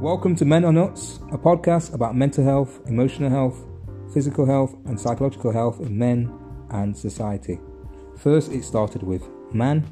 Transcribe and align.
Welcome 0.00 0.36
to 0.36 0.44
Men 0.44 0.64
Are 0.64 0.72
Nuts, 0.72 1.18
a 1.32 1.36
podcast 1.36 1.92
about 1.92 2.14
mental 2.14 2.44
health, 2.44 2.80
emotional 2.86 3.30
health, 3.30 3.66
physical 4.14 4.46
health, 4.46 4.76
and 4.84 4.98
psychological 4.98 5.50
health 5.50 5.80
in 5.80 5.98
men 5.98 6.32
and 6.70 6.96
society. 6.96 7.58
First, 8.16 8.52
it 8.52 8.62
started 8.62 9.02
with 9.02 9.28
MAN, 9.52 9.84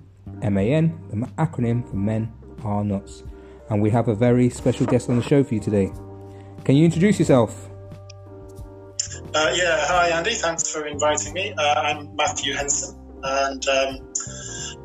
M 0.43 0.59
A 0.59 0.73
N, 0.73 0.97
the 1.11 1.17
acronym 1.43 1.91
for 1.91 1.97
Men 1.97 2.33
Are 2.63 2.85
Nuts. 2.85 3.25
And 3.69 3.83
we 3.83 3.91
have 3.91 4.07
a 4.07 4.15
very 4.15 4.49
special 4.49 4.87
guest 4.87 5.11
on 5.11 5.17
the 5.17 5.25
show 5.25 5.43
for 5.43 5.55
you 5.55 5.61
today. 5.61 5.91
Can 6.63 6.77
you 6.77 6.85
introduce 6.85 7.19
yourself? 7.19 7.69
Uh, 9.35 9.51
yeah, 9.55 9.87
hi 9.89 10.11
Andy, 10.11 10.35
thanks 10.35 10.71
for 10.71 10.87
inviting 10.87 11.33
me. 11.33 11.53
Uh, 11.59 11.75
I'm 11.81 12.15
Matthew 12.15 12.55
Henson, 12.55 12.97
and 13.25 13.69
um, 13.69 14.13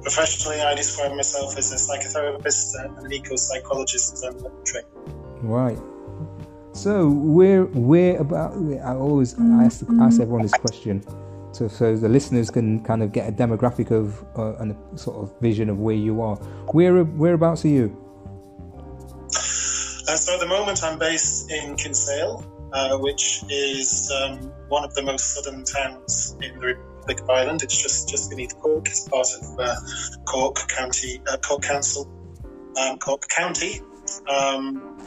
professionally, 0.01 0.61
I 0.61 0.73
describe 0.73 1.15
myself 1.15 1.55
as 1.59 1.71
a 1.71 1.75
psychotherapist 1.75 2.73
and 2.83 3.05
an 3.05 3.13
eco 3.13 3.35
psychologist 3.35 4.23
and 4.23 4.65
trainer. 4.65 4.87
Right. 5.41 5.77
So 6.73 7.09
where 7.09 7.65
where 7.65 8.17
about? 8.17 8.53
I 8.53 8.95
always 8.95 9.35
ask 9.39 9.83
ask 9.99 10.21
everyone 10.21 10.43
this 10.43 10.53
question, 10.53 11.03
so 11.51 11.67
so 11.67 11.95
the 11.97 12.07
listeners 12.07 12.49
can 12.49 12.81
kind 12.83 13.03
of 13.03 13.11
get 13.11 13.27
a 13.27 13.31
demographic 13.31 13.91
of 13.91 14.23
uh, 14.37 14.55
and 14.61 14.71
a 14.71 14.97
sort 14.97 15.17
of 15.17 15.37
vision 15.41 15.69
of 15.69 15.79
where 15.79 15.95
you 15.95 16.21
are. 16.21 16.37
Where 16.71 17.03
whereabouts 17.03 17.65
are 17.65 17.69
you? 17.69 17.97
Uh, 19.27 20.15
so 20.15 20.33
at 20.33 20.39
the 20.39 20.47
moment, 20.47 20.81
I'm 20.83 20.97
based 20.97 21.51
in 21.51 21.75
Kinsale, 21.75 22.43
uh, 22.71 22.97
which 22.97 23.43
is 23.49 24.11
um, 24.23 24.37
one 24.69 24.85
of 24.85 24.93
the 24.95 25.01
most 25.01 25.35
southern 25.35 25.65
towns 25.65 26.37
in 26.41 26.57
the 26.59 26.67
Republic 26.67 27.21
of 27.21 27.29
Ireland. 27.29 27.63
It's 27.63 27.81
just 27.81 28.07
just 28.07 28.29
beneath 28.29 28.57
Cork. 28.59 28.87
It's 28.87 29.09
part 29.09 29.27
of 29.41 29.59
uh, 29.59 29.75
Cork 30.25 30.55
County, 30.69 31.21
uh, 31.27 31.37
Cork 31.37 31.63
Council, 31.63 32.07
um, 32.79 32.97
Cork 32.97 33.27
County, 33.27 33.81
um, 34.27 34.97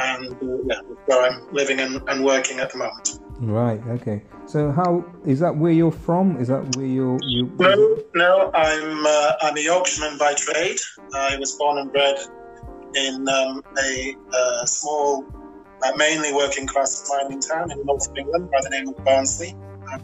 and 0.00 0.32
uh, 0.32 0.58
yeah, 0.66 0.80
where 1.06 1.22
I'm 1.22 1.52
living 1.52 1.80
and, 1.80 2.02
and, 2.08 2.24
working 2.24 2.58
at 2.58 2.72
the 2.72 2.78
moment. 2.78 3.20
Right. 3.40 3.80
Okay. 3.88 4.22
So, 4.46 4.72
how 4.72 5.04
is 5.24 5.40
that? 5.40 5.56
Where 5.56 5.72
you're 5.72 5.92
from? 5.92 6.40
Is 6.40 6.48
that 6.48 6.76
where 6.76 6.86
you're? 6.86 7.18
You, 7.22 7.50
no, 7.58 7.98
no. 8.14 8.50
I'm 8.54 9.06
uh, 9.06 9.32
I'm 9.42 9.56
a 9.56 9.60
Yorkshireman 9.60 10.18
by 10.18 10.34
trade. 10.34 10.78
I 11.14 11.36
was 11.38 11.52
born 11.56 11.78
and 11.78 11.92
bred 11.92 12.18
in 12.94 13.28
um, 13.28 13.62
a 13.78 14.16
uh, 14.32 14.64
small, 14.66 15.24
uh, 15.84 15.92
mainly 15.96 16.32
working 16.32 16.66
class 16.66 17.10
mining 17.10 17.40
town 17.40 17.70
in 17.70 17.84
north 17.84 18.08
of 18.08 18.16
England 18.16 18.50
by 18.50 18.60
the 18.62 18.70
name 18.70 18.88
of 18.88 19.04
Barnsley. 19.04 19.54
Um, 19.92 20.00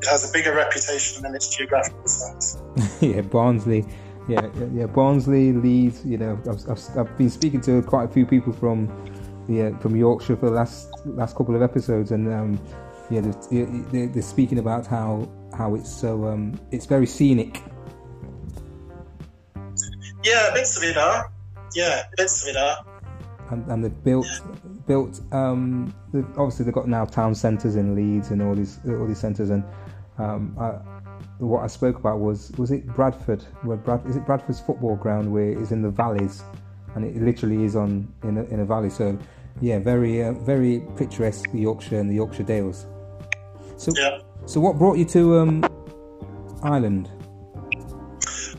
it 0.00 0.06
has 0.08 0.28
a 0.28 0.32
bigger 0.32 0.54
reputation 0.54 1.22
than 1.22 1.34
its 1.34 1.54
geographical 1.54 2.06
size. 2.06 2.62
yeah, 3.00 3.20
Barnsley. 3.20 3.84
Yeah, 4.28 4.46
yeah, 4.74 4.84
Barnsley, 4.84 5.52
Leeds. 5.52 6.04
You 6.04 6.18
know, 6.18 6.38
I've, 6.48 6.68
I've, 6.68 6.98
I've, 6.98 7.16
been 7.16 7.30
speaking 7.30 7.62
to 7.62 7.80
quite 7.82 8.04
a 8.04 8.12
few 8.12 8.26
people 8.26 8.52
from, 8.52 8.86
yeah, 9.48 9.76
from 9.78 9.96
Yorkshire 9.96 10.36
for 10.36 10.50
the 10.50 10.56
last 10.56 10.90
last 11.06 11.34
couple 11.34 11.56
of 11.56 11.62
episodes, 11.62 12.12
and 12.12 12.30
um, 12.32 12.60
yeah, 13.08 13.22
they're, 13.50 14.06
they're, 14.06 14.22
speaking 14.22 14.58
about 14.58 14.86
how 14.86 15.26
how 15.56 15.74
it's 15.74 15.90
so 15.90 16.26
um, 16.26 16.60
it's 16.70 16.84
very 16.84 17.06
scenic. 17.06 17.62
Yeah, 20.22 20.50
bits 20.52 20.76
of 20.76 20.82
it 20.82 20.98
are. 20.98 21.32
Yeah, 21.74 22.02
bits 22.18 22.42
of 22.42 22.50
it 22.50 22.56
are. 22.58 22.84
And, 23.50 23.66
and 23.72 23.82
they've 23.82 24.04
built 24.04 24.26
yeah. 24.26 24.58
built. 24.86 25.20
Um, 25.32 25.94
obviously, 26.36 26.66
they've 26.66 26.74
got 26.74 26.86
now 26.86 27.06
town 27.06 27.34
centres 27.34 27.76
in 27.76 27.94
Leeds 27.94 28.30
and 28.30 28.42
all 28.42 28.54
these 28.54 28.78
all 28.86 29.06
these 29.06 29.20
centres, 29.20 29.48
and 29.48 29.64
um, 30.18 30.54
I, 30.60 30.97
what 31.38 31.62
I 31.62 31.68
spoke 31.68 31.96
about 31.98 32.18
was 32.20 32.50
was 32.58 32.70
it 32.70 32.86
Bradford? 32.86 33.42
Where 33.62 33.76
Brad 33.76 34.04
is 34.06 34.16
it 34.16 34.26
Bradford's 34.26 34.60
football 34.60 34.96
ground 34.96 35.32
where 35.32 35.50
it's 35.50 35.70
in 35.70 35.82
the 35.82 35.90
valleys, 35.90 36.42
and 36.94 37.04
it 37.04 37.16
literally 37.22 37.64
is 37.64 37.76
on 37.76 38.12
in 38.24 38.38
a, 38.38 38.44
in 38.44 38.60
a 38.60 38.64
valley. 38.64 38.90
So 38.90 39.18
yeah, 39.60 39.78
very 39.78 40.22
uh, 40.22 40.32
very 40.32 40.82
picturesque 40.96 41.48
Yorkshire 41.52 41.98
and 41.98 42.10
the 42.10 42.14
Yorkshire 42.14 42.42
Dales. 42.42 42.86
So 43.76 43.92
yeah. 43.96 44.18
so 44.46 44.60
what 44.60 44.78
brought 44.78 44.98
you 44.98 45.04
to 45.06 45.38
um, 45.38 45.64
Ireland? 46.62 47.10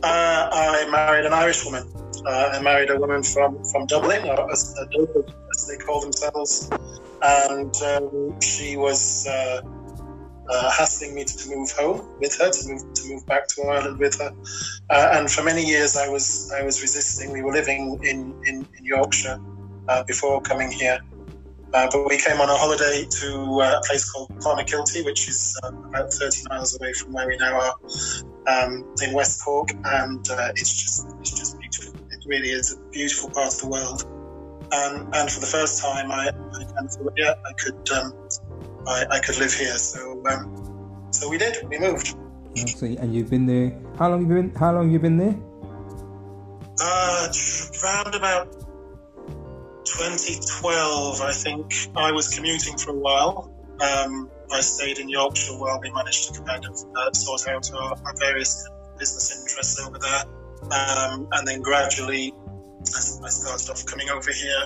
Uh, 0.02 0.50
I 0.52 0.88
married 0.90 1.26
an 1.26 1.34
Irish 1.34 1.66
woman. 1.66 1.84
Uh, 2.26 2.52
I 2.54 2.62
married 2.62 2.90
a 2.90 2.98
woman 2.98 3.24
from 3.24 3.64
from 3.66 3.86
Dublin, 3.88 4.26
or 4.26 4.52
as, 4.52 4.74
as 4.80 5.68
they 5.68 5.78
call 5.78 6.02
themselves, 6.02 6.70
and 7.22 7.76
um, 7.84 8.40
she 8.40 8.78
was 8.78 9.28
uh, 9.28 9.62
uh, 10.50 10.72
hassling 10.72 11.16
me 11.16 11.24
to 11.24 11.50
move 11.56 11.72
home 11.72 12.08
with 12.20 12.36
her, 12.40 12.50
to 12.50 12.68
move 12.68 12.82
to 12.96 13.10
move 13.10 13.28
back 13.28 13.48
to 13.50 13.62
Ireland 13.64 14.00
with 14.00 14.18
her. 14.20 14.32
Uh, 14.90 15.10
and 15.14 15.32
for 15.32 15.44
many 15.44 15.64
years, 15.64 15.96
I 15.96 16.10
was 16.10 16.52
I 16.60 16.64
was 16.64 16.82
resisting. 16.82 17.32
We 17.32 17.44
were 17.44 17.54
living 17.54 18.00
in 18.04 18.34
in, 18.48 18.68
in 18.78 18.86
Yorkshire 18.86 19.38
uh, 19.88 20.04
before 20.08 20.42
coming 20.42 20.72
here, 20.72 21.00
uh, 21.74 21.88
but 21.92 22.08
we 22.08 22.18
came 22.18 22.42
on 22.42 22.50
a 22.50 22.56
holiday 22.56 23.06
to 23.22 23.60
uh, 23.62 23.80
a 23.80 23.82
place 23.88 24.10
called 24.12 24.30
Clonakilty, 24.44 25.06
which 25.06 25.30
is 25.30 25.58
uh, 25.64 25.72
about 25.94 26.12
30 26.14 26.38
miles 26.50 26.78
away 26.80 26.94
from 26.94 27.14
where 27.14 27.28
we 27.28 27.38
now 27.38 27.60
are 27.60 27.76
um, 28.48 28.84
in 29.04 29.14
West 29.14 29.44
Cork, 29.44 29.70
and 29.86 30.26
it's 30.56 30.74
just 30.74 31.06
it's 31.22 31.38
just 31.38 31.60
beautiful. 31.60 31.94
It 32.12 32.20
really 32.26 32.50
is 32.50 32.74
a 32.74 32.92
beautiful 32.92 33.30
part 33.30 33.54
of 33.54 33.60
the 33.60 33.68
world. 33.68 34.04
And, 34.72 35.16
and 35.16 35.32
for 35.32 35.40
the 35.40 35.48
first 35.48 35.82
time, 35.82 36.12
I, 36.12 36.30
I 36.30 36.64
yeah, 37.18 37.34
I 37.46 37.54
could 37.64 37.98
um, 37.98 38.14
I, 38.88 39.06
I 39.12 39.20
could 39.20 39.38
live 39.38 39.54
here. 39.54 39.78
So 39.78 40.09
um, 40.26 41.08
so 41.12 41.30
we 41.30 41.38
did. 41.38 41.58
We 41.70 41.80
moved. 41.80 42.16
So 42.68 42.86
and 42.86 43.14
you've 43.14 43.30
been 43.30 43.46
there. 43.46 43.78
How 43.98 44.10
long 44.10 44.22
have 44.22 44.30
you 44.30 44.44
been? 44.44 44.56
How 44.56 44.74
long 44.74 44.86
have 44.86 44.94
you 44.94 45.00
been 45.00 45.18
there? 45.18 45.36
Uh, 46.82 47.28
around 47.84 48.16
about 48.16 48.52
2012, 49.86 51.22
I 51.22 51.32
think. 51.34 51.74
I 51.96 52.12
was 52.12 52.30
commuting 52.30 52.78
for 52.78 52.92
a 52.92 53.00
while. 53.00 53.54
Um, 53.82 54.30
I 54.52 54.62
stayed 54.62 54.98
in 55.00 55.10
Yorkshire 55.10 55.54
while 55.54 55.80
we 55.80 55.92
managed 55.92 56.34
to 56.34 56.42
kind 56.42 56.66
of 56.66 56.84
uh, 56.96 57.12
sort 57.14 57.48
out 57.48 57.72
our, 57.74 57.98
our, 58.06 58.14
various 58.18 58.68
business 58.98 59.40
interests 59.40 59.80
over 59.80 59.98
there. 60.00 60.24
Um, 60.72 61.28
and 61.32 61.48
then 61.48 61.62
gradually, 61.62 62.34
I 62.82 63.30
started 63.30 63.70
off 63.70 63.86
coming 63.86 64.10
over 64.10 64.32
here 64.32 64.66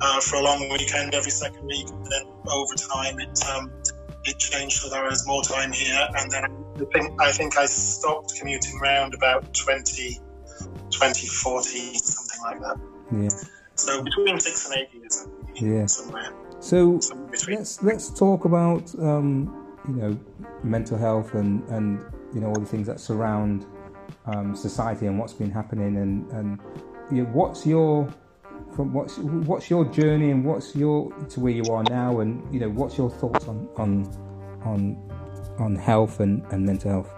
uh, 0.00 0.20
for 0.20 0.36
a 0.36 0.42
long 0.42 0.68
weekend 0.70 1.14
every 1.14 1.30
second 1.30 1.64
week. 1.66 1.88
And 1.88 2.06
then 2.06 2.26
over 2.50 2.74
time, 2.74 3.20
it 3.20 3.44
um, 3.48 3.72
it 4.24 4.38
changed 4.38 4.76
so 4.76 4.88
there 4.88 5.04
was 5.04 5.26
more 5.26 5.42
time 5.42 5.72
here. 5.72 6.08
And 6.16 6.30
then 6.30 6.44
I 6.44 6.84
think 6.92 7.20
I 7.20 7.32
think 7.32 7.58
I 7.58 7.66
stopped 7.66 8.34
commuting 8.38 8.78
around 8.82 9.14
about 9.14 9.52
20, 9.54 10.20
2040, 10.90 11.94
something 11.94 12.40
like 12.42 12.60
that. 12.60 12.80
Yeah. 13.12 13.28
So 13.74 14.02
between 14.02 14.38
six 14.38 14.70
and 14.70 14.80
eight 14.80 14.94
years. 14.94 15.28
Yeah. 15.54 15.86
Somewhere. 15.86 16.32
So 16.60 17.00
somewhere 17.00 17.32
let's 17.48 17.82
let's 17.82 18.10
talk 18.10 18.44
about 18.44 18.94
um, 18.98 19.76
you 19.88 19.94
know 19.94 20.20
mental 20.62 20.98
health 20.98 21.34
and 21.34 21.66
and 21.68 22.00
you 22.34 22.40
know 22.40 22.48
all 22.48 22.60
the 22.60 22.66
things 22.66 22.86
that 22.86 23.00
surround 23.00 23.66
um, 24.26 24.54
society 24.54 25.06
and 25.06 25.18
what's 25.18 25.32
been 25.32 25.50
happening 25.50 25.96
and 25.96 26.30
and 26.32 26.60
you 27.10 27.24
know, 27.24 27.30
what's 27.30 27.66
your 27.66 28.08
from 28.80 28.94
what's 28.94 29.18
what's 29.18 29.68
your 29.68 29.84
journey 29.84 30.30
and 30.30 30.42
what's 30.42 30.74
your 30.74 31.12
to 31.28 31.38
where 31.38 31.52
you 31.52 31.64
are 31.70 31.82
now 31.84 32.20
and 32.20 32.42
you 32.50 32.58
know 32.58 32.70
what's 32.70 32.96
your 32.96 33.10
thoughts 33.10 33.46
on 33.46 33.68
on 33.76 33.90
on 34.64 34.96
on 35.58 35.76
health 35.76 36.18
and, 36.20 36.42
and 36.50 36.64
mental 36.64 36.90
health 36.90 37.10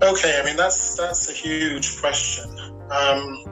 okay 0.00 0.40
i 0.40 0.44
mean 0.44 0.56
that's 0.56 0.96
that's 0.96 1.28
a 1.28 1.32
huge 1.32 2.00
question 2.00 2.48
um, 2.92 3.42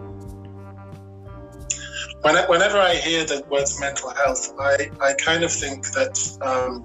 whenever 2.22 2.78
I 2.78 2.96
hear 2.96 3.24
the 3.24 3.42
words 3.48 3.80
mental 3.80 4.10
health, 4.10 4.52
I, 4.60 4.90
I 5.00 5.14
kind 5.14 5.42
of 5.42 5.50
think 5.50 5.86
that 5.92 6.38
um, 6.42 6.84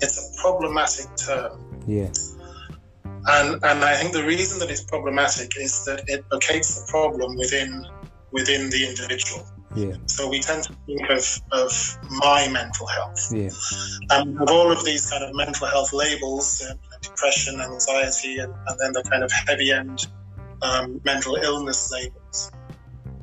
it's 0.00 0.16
a 0.16 0.40
problematic 0.40 1.14
term. 1.16 1.60
Yeah. 1.86 2.08
And 3.26 3.54
and 3.64 3.84
I 3.84 3.96
think 3.96 4.12
the 4.12 4.24
reason 4.24 4.58
that 4.58 4.70
it's 4.70 4.84
problematic 4.84 5.52
is 5.56 5.84
that 5.86 6.04
it 6.08 6.24
locates 6.30 6.80
the 6.80 6.90
problem 6.90 7.36
within 7.36 7.86
within 8.32 8.70
the 8.70 8.86
individual. 8.86 9.46
Yeah. 9.74 9.94
So 10.06 10.28
we 10.28 10.40
tend 10.40 10.64
to 10.64 10.72
think 10.86 11.08
of, 11.10 11.40
of 11.52 11.98
my 12.10 12.48
mental 12.48 12.86
health. 12.86 13.32
Yeah. 13.32 13.50
And 14.10 14.40
of 14.40 14.48
all 14.50 14.70
of 14.70 14.84
these 14.84 15.10
kind 15.10 15.24
of 15.24 15.34
mental 15.34 15.66
health 15.66 15.92
labels, 15.92 16.62
uh, 16.62 16.74
depression, 17.00 17.60
anxiety, 17.60 18.38
and, 18.38 18.52
and, 18.52 18.78
then 18.78 18.92
the 18.92 19.02
kind 19.08 19.24
of 19.24 19.32
heavy 19.32 19.72
end 19.72 20.06
um, 20.62 21.00
mental 21.04 21.34
illness 21.36 21.90
labels. 21.90 22.52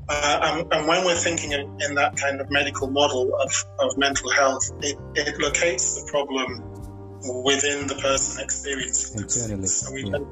Uh, 0.09 0.39
and, 0.43 0.73
and, 0.73 0.87
when 0.87 1.05
we're 1.05 1.15
thinking 1.15 1.53
in, 1.53 1.61
in, 1.87 1.95
that 1.95 2.17
kind 2.17 2.41
of 2.41 2.51
medical 2.51 2.89
model 2.89 3.33
of, 3.35 3.65
of 3.79 3.97
mental 3.97 4.29
health, 4.31 4.69
it, 4.81 4.97
it 5.15 5.39
locates 5.39 6.01
the 6.01 6.11
problem 6.11 6.70
within 7.43 7.87
the 7.87 7.95
person 7.95 8.43
experiencing 8.43 9.21
Internally. 9.21 9.67
So 9.67 9.93
we, 9.93 10.03
yeah. 10.03 10.11
tend, 10.11 10.27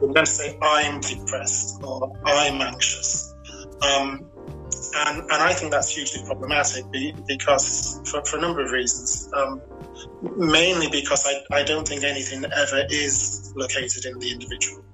we 0.00 0.14
tend 0.14 0.26
to 0.26 0.32
say, 0.32 0.58
I'm 0.60 1.00
depressed 1.00 1.82
or 1.82 2.12
I'm 2.24 2.60
anxious. 2.60 3.34
Um, 3.82 4.26
and, 4.94 5.18
and 5.22 5.32
I 5.32 5.52
think 5.52 5.72
that's 5.72 5.90
hugely 5.90 6.22
problematic 6.24 6.84
because 7.26 8.00
for, 8.10 8.24
for 8.24 8.38
a 8.38 8.40
number 8.40 8.62
of 8.62 8.70
reasons. 8.70 9.30
Um, 9.34 9.60
mainly 10.36 10.88
because 10.90 11.26
I, 11.26 11.60
I 11.60 11.62
don't 11.64 11.86
think 11.86 12.04
anything 12.04 12.44
ever 12.44 12.86
is 12.88 13.52
located 13.56 14.04
in 14.04 14.18
the 14.18 14.30
individual. 14.32 14.84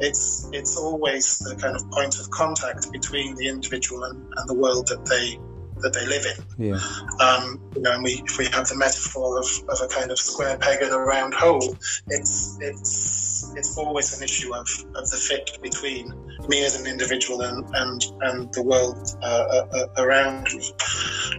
it's 0.00 0.48
it's 0.52 0.76
always 0.76 1.38
the 1.38 1.54
kind 1.56 1.76
of 1.76 1.88
point 1.90 2.18
of 2.18 2.30
contact 2.30 2.90
between 2.90 3.36
the 3.36 3.48
individual 3.48 4.04
and, 4.04 4.18
and 4.36 4.48
the 4.48 4.54
world 4.54 4.88
that 4.88 5.04
they 5.06 5.38
that 5.80 5.92
they 5.92 6.06
live 6.06 6.26
in. 6.26 6.68
Yeah. 6.70 6.80
Um, 7.20 7.60
you 7.74 7.82
know, 7.82 7.92
and 7.94 8.04
we, 8.04 8.22
if 8.24 8.38
we 8.38 8.46
have 8.46 8.68
the 8.68 8.76
metaphor 8.76 9.38
of, 9.38 9.46
of 9.68 9.80
a 9.82 9.88
kind 9.88 10.10
of 10.10 10.18
square 10.18 10.56
peg 10.58 10.82
in 10.82 10.90
a 10.90 10.98
round 10.98 11.34
hole, 11.34 11.76
it's 12.08 12.58
it's 12.60 13.52
it's 13.56 13.78
always 13.78 14.16
an 14.16 14.24
issue 14.24 14.54
of, 14.54 14.68
of 14.94 15.08
the 15.10 15.16
fit 15.16 15.58
between 15.62 16.12
me 16.48 16.64
as 16.64 16.80
an 16.80 16.86
individual 16.86 17.42
and 17.42 17.64
and, 17.74 18.04
and 18.22 18.52
the 18.54 18.62
world 18.62 19.16
uh, 19.22 19.26
uh, 19.26 19.66
uh 19.72 20.02
around 20.02 20.48
me. 20.54 20.72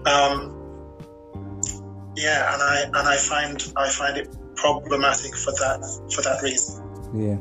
Um, 0.05 0.57
yeah, 2.15 2.53
and 2.53 2.61
I 2.61 2.81
and 2.83 3.07
I 3.07 3.17
find 3.17 3.73
I 3.75 3.89
find 3.89 4.17
it 4.17 4.35
problematic 4.55 5.35
for 5.35 5.51
that 5.51 5.79
for 6.13 6.21
that 6.21 6.41
reason. 6.41 6.83
Yeah. 7.13 7.37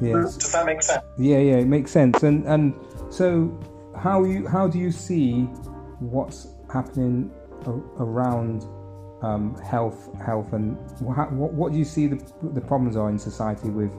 Yeah. 0.00 0.12
Does 0.12 0.52
that 0.52 0.66
make 0.66 0.82
sense? 0.82 1.02
Yeah, 1.18 1.38
yeah, 1.38 1.56
it 1.56 1.66
makes 1.66 1.90
sense. 1.90 2.22
And 2.22 2.44
and 2.46 2.74
so 3.10 3.58
how 3.96 4.24
you 4.24 4.46
how 4.46 4.68
do 4.68 4.78
you 4.78 4.90
see 4.90 5.48
what's 6.00 6.48
happening 6.72 7.30
around 7.98 8.64
um, 9.22 9.56
health, 9.62 10.08
health, 10.20 10.52
and 10.52 10.76
what, 11.00 11.32
what 11.32 11.72
do 11.72 11.78
you 11.78 11.84
see 11.84 12.06
the, 12.06 12.22
the 12.42 12.60
problems 12.60 12.96
are 12.96 13.08
in 13.08 13.18
society 13.18 13.70
with 13.70 13.92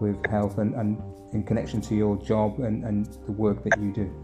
with 0.00 0.24
health 0.26 0.58
and, 0.58 0.74
and 0.74 1.02
in 1.32 1.42
connection 1.42 1.80
to 1.80 1.94
your 1.94 2.16
job 2.22 2.60
and, 2.60 2.84
and 2.84 3.06
the 3.26 3.32
work 3.32 3.64
that 3.64 3.80
you 3.80 3.92
do? 3.92 4.14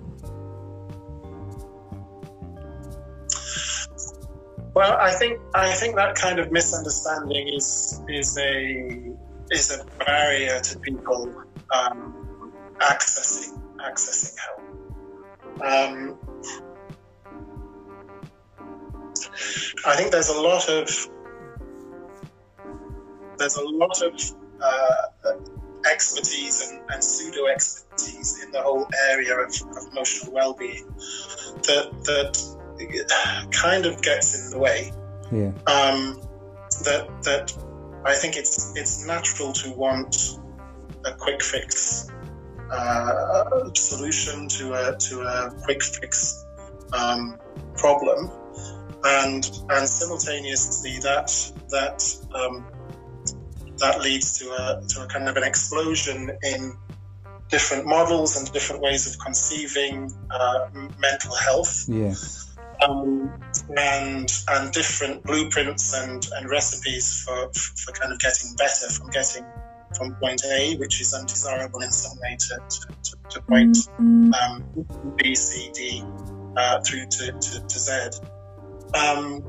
Well, 4.74 4.96
I 5.00 5.12
think 5.12 5.40
I 5.54 5.72
think 5.74 5.94
that 5.96 6.16
kind 6.16 6.38
of 6.38 6.50
misunderstanding 6.50 7.48
is 7.48 8.02
is 8.08 8.36
a 8.38 9.12
is 9.50 9.70
a 9.70 9.84
barrier 10.04 10.60
to 10.60 10.78
people 10.80 11.32
um, 11.72 12.52
accessing 12.80 13.60
accessing 13.78 14.34
help. 14.38 14.60
Um, 15.62 16.18
I 19.86 19.96
think 19.96 20.10
there's 20.10 20.28
a 20.28 20.40
lot 20.40 20.68
of 20.68 21.08
there's 23.38 23.56
a 23.56 23.64
lot 23.64 24.00
of 24.02 24.14
uh, 24.62 25.32
expertise 25.90 26.70
and, 26.70 26.80
and, 26.90 27.02
pseudo 27.02 27.46
expertise 27.46 28.42
in 28.44 28.52
the 28.52 28.62
whole 28.62 28.86
area 29.10 29.36
of, 29.36 29.48
of 29.76 29.92
emotional 29.92 30.32
well-being 30.32 30.86
that 31.64 31.90
that 32.04 33.50
kind 33.50 33.86
of 33.86 34.00
gets 34.02 34.38
in 34.38 34.50
the 34.50 34.58
way. 34.58 34.92
Yeah. 35.32 35.52
Um, 35.66 36.20
that 36.84 37.08
that 37.22 37.52
I 38.04 38.14
think 38.14 38.36
it's 38.36 38.76
it's 38.76 39.06
natural 39.06 39.52
to 39.54 39.70
want 39.72 40.38
a 41.04 41.12
quick 41.12 41.42
fix 41.42 42.10
uh, 42.70 43.70
solution 43.74 44.48
to 44.48 44.74
a 44.74 44.96
to 44.96 45.22
a 45.22 45.54
quick 45.64 45.82
fix 45.82 46.44
um, 46.92 47.38
problem 47.76 48.30
and 49.04 49.50
and 49.70 49.88
simultaneously 49.88 50.98
that 51.02 51.30
that 51.70 52.02
um, 52.34 52.64
that 53.78 54.00
leads 54.00 54.38
to 54.38 54.50
a 54.50 54.82
to 54.88 55.02
a 55.02 55.06
kind 55.06 55.28
of 55.28 55.36
an 55.36 55.44
explosion 55.44 56.30
in 56.42 56.76
different 57.48 57.86
models 57.86 58.36
and 58.36 58.50
different 58.52 58.82
ways 58.82 59.06
of 59.12 59.18
conceiving 59.20 60.12
uh, 60.30 60.68
mental 60.98 61.34
health. 61.34 61.84
Yeah. 61.88 62.14
Um, 62.82 63.32
and 63.76 64.30
and 64.48 64.72
different 64.72 65.22
blueprints 65.22 65.94
and, 65.94 66.26
and 66.36 66.50
recipes 66.50 67.22
for, 67.22 67.50
for 67.52 67.92
kind 67.92 68.12
of 68.12 68.18
getting 68.18 68.54
better 68.56 68.90
from 68.90 69.10
getting 69.10 69.44
from 69.96 70.14
point 70.16 70.42
A, 70.44 70.76
which 70.76 71.00
is 71.00 71.14
undesirable 71.14 71.80
in 71.80 71.90
some 71.90 72.18
way, 72.20 72.36
to, 72.36 72.60
to, 72.68 72.86
to, 73.02 73.16
to 73.30 73.42
point 73.42 73.78
um, 73.98 74.64
B, 75.16 75.34
C, 75.34 75.70
D, 75.72 76.02
uh, 76.56 76.80
through 76.80 77.06
to, 77.06 77.32
to, 77.32 77.60
to 77.60 77.78
Z. 77.78 78.20
Um, 78.94 79.42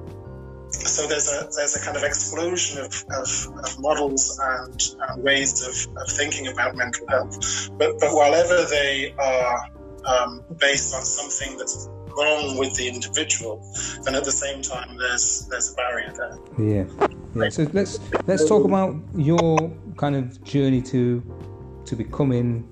so 0.72 1.08
there's 1.08 1.28
a 1.30 1.48
there's 1.56 1.76
a 1.76 1.86
kind 1.86 1.96
of 1.98 2.04
explosion 2.04 2.84
of, 2.84 3.06
of, 3.12 3.30
of 3.64 3.80
models 3.80 4.40
and, 4.42 4.96
and 5.08 5.24
ways 5.24 5.62
of, 5.62 5.98
of, 5.98 6.10
thinking 6.10 6.48
about 6.48 6.76
mental 6.76 7.08
health. 7.08 7.70
But 7.78 8.00
but 8.00 8.14
while 8.14 8.32
they 8.32 9.14
are 9.18 9.70
um, 10.06 10.44
based 10.60 10.94
on 10.94 11.04
something 11.04 11.58
that's 11.58 11.90
wrong 12.18 12.58
with 12.58 12.76
the 12.76 12.88
individual, 12.88 13.64
then 14.04 14.16
at 14.16 14.24
the 14.24 14.32
same 14.32 14.62
time 14.62 14.98
there's 14.98 15.48
there's 15.50 15.72
a 15.72 15.76
barrier 15.76 16.14
there. 16.16 16.38
Yeah, 16.58 17.10
yeah. 17.36 17.50
So 17.50 17.68
let's 17.74 18.00
let's 18.28 18.48
talk 18.48 18.66
about 18.66 18.96
your 19.16 19.72
kind 19.98 20.16
of 20.16 20.44
journey 20.44 20.82
to 20.84 21.24
to 21.86 21.96
becoming, 21.96 22.68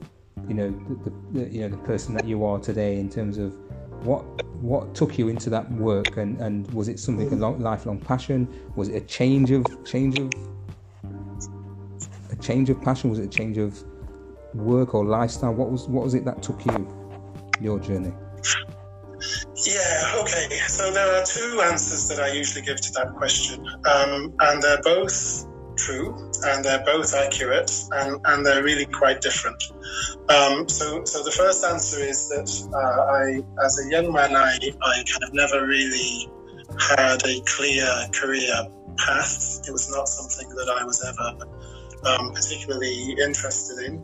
you 0.47 0.55
know, 0.55 0.69
the, 1.03 1.13
the 1.39 1.49
you 1.49 1.61
know 1.61 1.69
the 1.69 1.83
person 1.83 2.15
that 2.15 2.25
you 2.25 2.45
are 2.45 2.59
today 2.59 2.99
in 2.99 3.09
terms 3.09 3.37
of 3.37 3.53
what 4.03 4.23
what 4.61 4.95
took 4.95 5.17
you 5.17 5.27
into 5.27 5.49
that 5.49 5.69
work 5.73 6.17
and, 6.17 6.39
and 6.39 6.71
was 6.73 6.87
it 6.87 6.97
something 6.97 7.31
a 7.33 7.35
long, 7.35 7.59
lifelong 7.59 7.99
passion? 7.99 8.47
Was 8.75 8.87
it 8.87 8.95
a 8.95 9.05
change 9.05 9.51
of 9.51 9.65
change 9.85 10.15
of 10.15 10.31
a 12.31 12.35
change 12.37 12.69
of 12.69 12.81
passion? 12.81 13.09
Was 13.09 13.19
it 13.19 13.25
a 13.25 13.29
change 13.29 13.57
of 13.57 13.83
work 14.53 14.93
or 14.95 15.03
lifestyle? 15.03 15.53
What 15.53 15.69
was 15.71 15.87
what 15.87 16.03
was 16.03 16.13
it 16.13 16.25
that 16.25 16.41
took 16.41 16.65
you 16.65 16.87
your 17.59 17.79
journey? 17.79 18.13
Yeah 19.65 20.21
okay. 20.21 20.49
So 20.67 20.91
there 20.91 21.21
are 21.21 21.25
two 21.25 21.61
answers 21.61 22.09
that 22.09 22.19
i 22.19 22.31
usually 22.31 22.65
give 22.65 22.79
to 22.79 22.91
that 22.93 23.13
question. 23.15 23.65
Um, 23.85 24.33
and 24.39 24.61
they're 24.61 24.81
both 24.81 25.45
true 25.83 26.31
and 26.45 26.63
they're 26.63 26.83
both 26.85 27.13
accurate 27.13 27.71
and, 27.91 28.19
and 28.25 28.45
they're 28.45 28.63
really 28.63 28.85
quite 28.85 29.21
different. 29.21 29.61
Um, 30.29 30.67
so, 30.69 31.03
so 31.03 31.23
the 31.23 31.31
first 31.31 31.63
answer 31.65 31.99
is 31.99 32.29
that 32.29 32.49
uh, 32.73 33.01
I, 33.11 33.65
as 33.65 33.85
a 33.85 33.89
young 33.89 34.11
man, 34.11 34.35
I, 34.35 34.57
I 34.81 35.03
kind 35.11 35.23
of 35.23 35.33
never 35.33 35.65
really 35.65 36.29
had 36.79 37.21
a 37.25 37.41
clear 37.45 37.87
career 38.13 38.55
path. 38.97 39.61
It 39.67 39.71
was 39.71 39.89
not 39.91 40.07
something 40.07 40.49
that 40.55 40.69
I 40.79 40.83
was 40.83 41.03
ever 41.03 41.29
um, 42.09 42.33
particularly 42.33 43.15
interested 43.21 43.85
in 43.85 44.03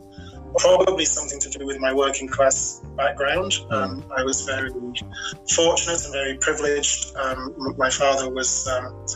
probably 0.58 1.04
something 1.04 1.38
to 1.40 1.48
do 1.50 1.66
with 1.66 1.78
my 1.78 1.92
working 1.92 2.28
class 2.28 2.82
background. 2.96 3.52
Um, 3.70 4.04
I 4.16 4.22
was 4.24 4.42
very 4.42 4.70
fortunate 5.48 6.04
and 6.04 6.12
very 6.12 6.36
privileged. 6.38 7.14
Um, 7.16 7.74
my 7.78 7.90
father 7.90 8.30
was 8.32 8.66
um, 8.66 9.06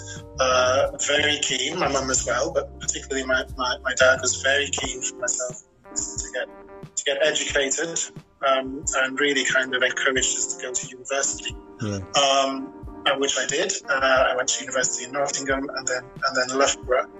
uh, 0.40 0.90
very 1.06 1.38
keen, 1.40 1.78
my 1.78 1.88
mum 1.88 2.10
as 2.10 2.26
well, 2.26 2.52
but 2.52 2.78
particularly 2.80 3.26
my, 3.26 3.44
my, 3.56 3.76
my, 3.82 3.94
dad 3.94 4.18
was 4.20 4.42
very 4.42 4.68
keen 4.68 5.00
for 5.00 5.16
myself 5.16 5.62
to 5.94 6.32
get 6.32 6.48
to 6.96 7.04
get 7.04 7.18
educated 7.24 8.00
um, 8.46 8.84
and 8.96 9.20
really 9.20 9.44
kind 9.44 9.74
of 9.74 9.82
encouraged 9.82 10.36
us 10.36 10.56
to 10.56 10.62
go 10.62 10.72
to 10.72 10.88
university. 10.88 11.56
Yeah. 11.80 12.00
Um, 12.20 12.72
which 13.18 13.36
I 13.38 13.46
did. 13.46 13.72
Uh, 13.88 14.28
I 14.30 14.36
went 14.36 14.48
to 14.48 14.60
university 14.64 15.04
in 15.04 15.12
Nottingham 15.12 15.68
and 15.76 15.86
then 15.86 16.02
and 16.02 16.36
then 16.36 16.58
Loughborough. 16.58 17.10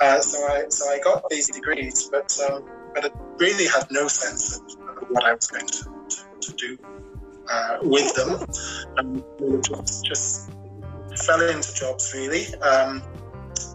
Uh, 0.00 0.20
so 0.20 0.38
I 0.38 0.64
so 0.68 0.88
I 0.88 0.98
got 0.98 1.28
these 1.28 1.48
degrees, 1.48 2.08
but 2.10 2.36
um, 2.50 2.64
but 2.94 3.04
it 3.04 3.12
really 3.38 3.66
had 3.66 3.86
no 3.90 4.08
sense 4.08 4.58
of 4.58 5.08
what 5.10 5.24
I 5.24 5.34
was 5.34 5.46
going 5.46 5.66
to, 5.66 5.84
to, 6.08 6.24
to 6.40 6.52
do 6.54 6.78
uh, 7.48 7.78
with 7.82 8.14
them. 8.14 9.60
Just, 9.62 10.04
just 10.04 10.50
fell 11.18 11.40
into 11.42 11.74
jobs 11.74 12.12
really. 12.14 12.54
Um, 12.56 13.02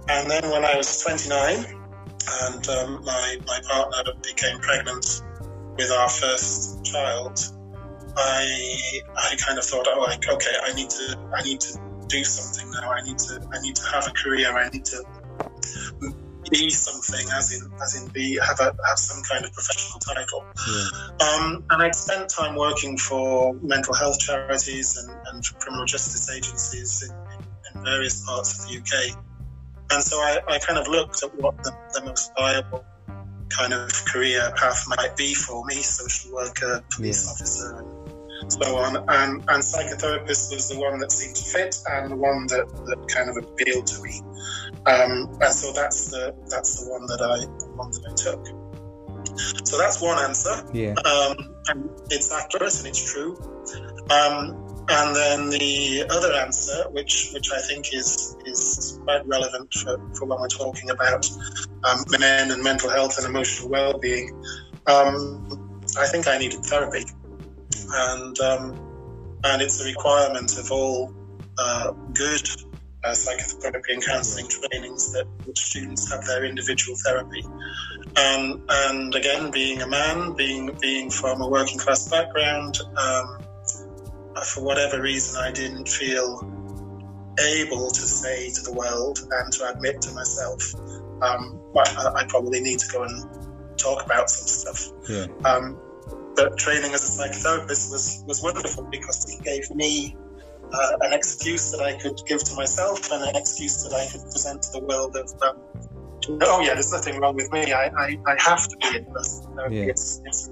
and 0.10 0.30
then 0.30 0.50
when 0.50 0.66
I 0.66 0.76
was 0.76 1.02
29 1.02 1.66
and 2.44 2.70
um, 2.70 3.04
my, 3.04 3.38
my 3.48 3.60
partner 3.68 4.14
became 4.22 4.60
pregnant 4.60 5.24
with 5.78 5.92
our 5.92 6.10
first 6.10 6.84
child, 6.86 7.40
I 8.18 9.00
I 9.16 9.36
kind 9.38 9.58
of 9.58 9.64
thought, 9.64 9.88
oh, 9.90 10.02
like, 10.02 10.28
okay, 10.28 10.56
I 10.64 10.74
need 10.74 10.90
to 10.90 11.18
I 11.34 11.42
need 11.44 11.62
to 11.62 11.80
do 12.08 12.24
something 12.24 12.70
now. 12.72 12.92
I 12.92 13.02
need 13.04 13.18
to 13.20 13.48
I 13.54 13.62
need 13.62 13.76
to 13.78 13.84
have 13.88 14.08
a 14.08 14.12
career. 14.12 14.52
I 14.56 14.70
need 14.70 14.86
to 14.86 15.04
be 16.50 16.70
something, 16.70 17.26
as 17.34 17.54
in 17.54 17.72
as 17.82 18.02
in 18.02 18.10
be 18.10 18.38
have 18.46 18.60
a 18.60 18.76
have 18.88 18.98
some 18.98 19.24
kind 19.24 19.46
of 19.46 19.54
professional 19.54 20.00
title. 20.00 20.46
Yeah. 20.68 21.28
Um, 21.28 21.64
and 21.70 21.82
I'd 21.82 21.96
spent 21.96 22.30
time 22.30 22.56
working 22.56 22.98
for 22.98 23.54
mental 23.62 23.94
health 23.94 24.20
charities 24.20 24.98
and, 24.98 25.16
and 25.28 25.44
criminal 25.60 25.86
justice 25.86 26.30
agencies 26.30 27.10
in, 27.76 27.84
various 27.84 28.26
parts 28.26 28.60
of 28.60 28.70
the 28.70 28.78
UK. 28.78 29.18
And 29.92 30.04
so 30.04 30.18
I, 30.18 30.40
I 30.48 30.60
kind 30.60 30.80
of 30.80 30.88
looked 30.88 31.24
at 31.24 31.36
what 31.36 31.62
the, 31.64 31.76
the 31.94 32.06
most 32.06 32.32
viable 32.38 32.86
kind 33.50 33.74
of 33.74 33.92
career 34.06 34.52
path 34.56 34.86
might 34.88 35.16
be 35.18 35.34
for 35.34 35.66
me: 35.66 35.76
social 35.76 36.34
worker, 36.34 36.84
police 36.90 37.26
yeah. 37.26 37.32
officer, 37.32 37.86
so 38.48 38.78
on. 38.78 38.96
And, 38.96 39.44
and 39.48 39.64
psychotherapist 39.64 40.54
was 40.54 40.70
the 40.70 40.80
one 40.80 41.00
that 41.00 41.12
seemed 41.12 41.36
to 41.36 41.44
fit 41.44 41.76
and 41.90 42.12
the 42.12 42.16
one 42.16 42.48
that, 42.48 42.68
that 42.86 43.08
kind 43.08 43.30
of 43.30 43.38
appealed 43.38 43.88
to 43.88 44.02
me. 44.02 44.22
Um, 44.86 45.38
and 45.42 45.54
so 45.54 45.74
that's 45.74 46.10
the 46.10 46.34
that's 46.50 46.84
the 46.84 46.90
one 46.90 47.06
that 47.08 47.22
I 47.22 47.46
one 47.76 47.92
that 47.92 48.06
I 48.08 48.14
took. 48.16 48.62
So 49.66 49.78
that's 49.78 50.02
one 50.02 50.18
answer. 50.24 50.66
Yeah. 50.74 50.96
Um, 51.06 51.56
and 51.68 51.90
it's 52.10 52.32
accurate 52.32 52.78
and 52.80 52.88
it's 52.88 53.14
true. 53.14 53.38
Um, 54.10 54.61
and 54.90 55.16
then 55.16 55.50
the 55.50 56.06
other 56.10 56.34
answer, 56.34 56.90
which 56.90 57.32
which 57.34 57.52
I 57.52 57.62
think 57.62 57.94
is 57.94 58.36
is 58.46 59.00
quite 59.04 59.26
relevant 59.28 59.74
for, 59.74 59.98
for 60.16 60.26
when 60.26 60.40
we're 60.40 60.48
talking 60.48 60.90
about 60.90 61.30
um, 61.84 62.04
men 62.20 62.52
and 62.52 62.64
mental 62.64 62.90
health 62.90 63.18
and 63.18 63.28
emotional 63.28 63.70
well-being, 63.70 64.32
um, 64.88 65.82
I 66.00 66.08
think 66.08 66.28
I 66.28 66.38
needed 66.38 66.64
therapy, 66.66 67.06
and 67.94 68.40
um, 68.40 69.40
and 69.44 69.62
it's 69.62 69.82
a 69.82 69.86
requirement 69.86 70.58
of 70.58 70.72
all 70.72 71.14
uh, 71.58 71.92
good 72.14 72.48
uh, 73.04 73.14
psychotherapy 73.14 73.94
and 73.94 74.06
counselling 74.06 74.48
trainings 74.48 75.14
that 75.14 75.28
students 75.58 76.12
have 76.12 76.24
their 76.26 76.46
individual 76.46 76.98
therapy. 77.04 77.44
Um, 77.44 78.64
and 78.70 79.16
again, 79.16 79.52
being 79.52 79.82
a 79.82 79.88
man, 79.88 80.34
being 80.34 80.72
being 80.80 81.10
from 81.10 81.42
a 81.42 81.48
working 81.48 81.80
class 81.80 82.08
background, 82.10 82.78
um, 82.98 83.41
for 84.40 84.64
whatever 84.64 85.02
reason, 85.02 85.42
I 85.42 85.52
didn't 85.52 85.88
feel 85.88 86.40
able 87.40 87.90
to 87.90 88.02
say 88.02 88.52
to 88.52 88.62
the 88.62 88.74
world 88.74 89.20
and 89.32 89.54
to 89.54 89.74
admit 89.74 90.02
to 90.02 90.14
myself, 90.14 90.74
um, 91.22 91.60
I, 91.76 92.12
I, 92.16 92.26
probably 92.28 92.62
need 92.62 92.80
to 92.80 92.88
go 92.92 93.04
and 93.04 93.78
talk 93.78 94.06
about 94.06 94.30
some 94.30 94.48
stuff. 94.48 94.92
Yeah. 95.10 95.28
Um, 95.46 95.80
but 96.36 96.58
training 96.58 96.94
as 96.94 97.04
a 97.04 97.22
psychotherapist 97.22 97.92
was, 97.92 98.24
was 98.28 98.42
wonderful 98.42 98.88
because 98.92 99.32
it 99.34 99.44
gave 99.44 99.70
me 99.72 100.16
uh, 100.74 100.98
an 101.02 101.14
excuse 101.14 101.72
that 101.72 101.82
I 101.82 101.98
could 101.98 102.20
give 102.26 102.44
to 102.44 102.56
myself 102.56 103.12
and 103.12 103.24
an 103.24 103.36
excuse 103.36 103.84
that 103.84 103.94
I 103.94 104.12
could 104.12 104.24
present 104.32 104.64
to 104.64 104.72
the 104.72 104.86
world 104.86 105.16
of, 105.16 105.32
um, 105.42 105.58
oh 106.42 106.62
yeah, 106.62 106.74
there's 106.74 106.92
nothing 106.92 107.20
wrong 107.20 107.36
with 107.36 107.52
me. 107.52 107.72
I, 107.74 107.88
I, 107.88 108.18
I 108.28 108.36
have 108.40 108.68
to 108.68 108.78
be 108.78 108.98
in 108.98 109.06
person. 109.06 109.54
Yeah. 109.70 109.84
It's, 109.84 110.22
it's 110.26 110.50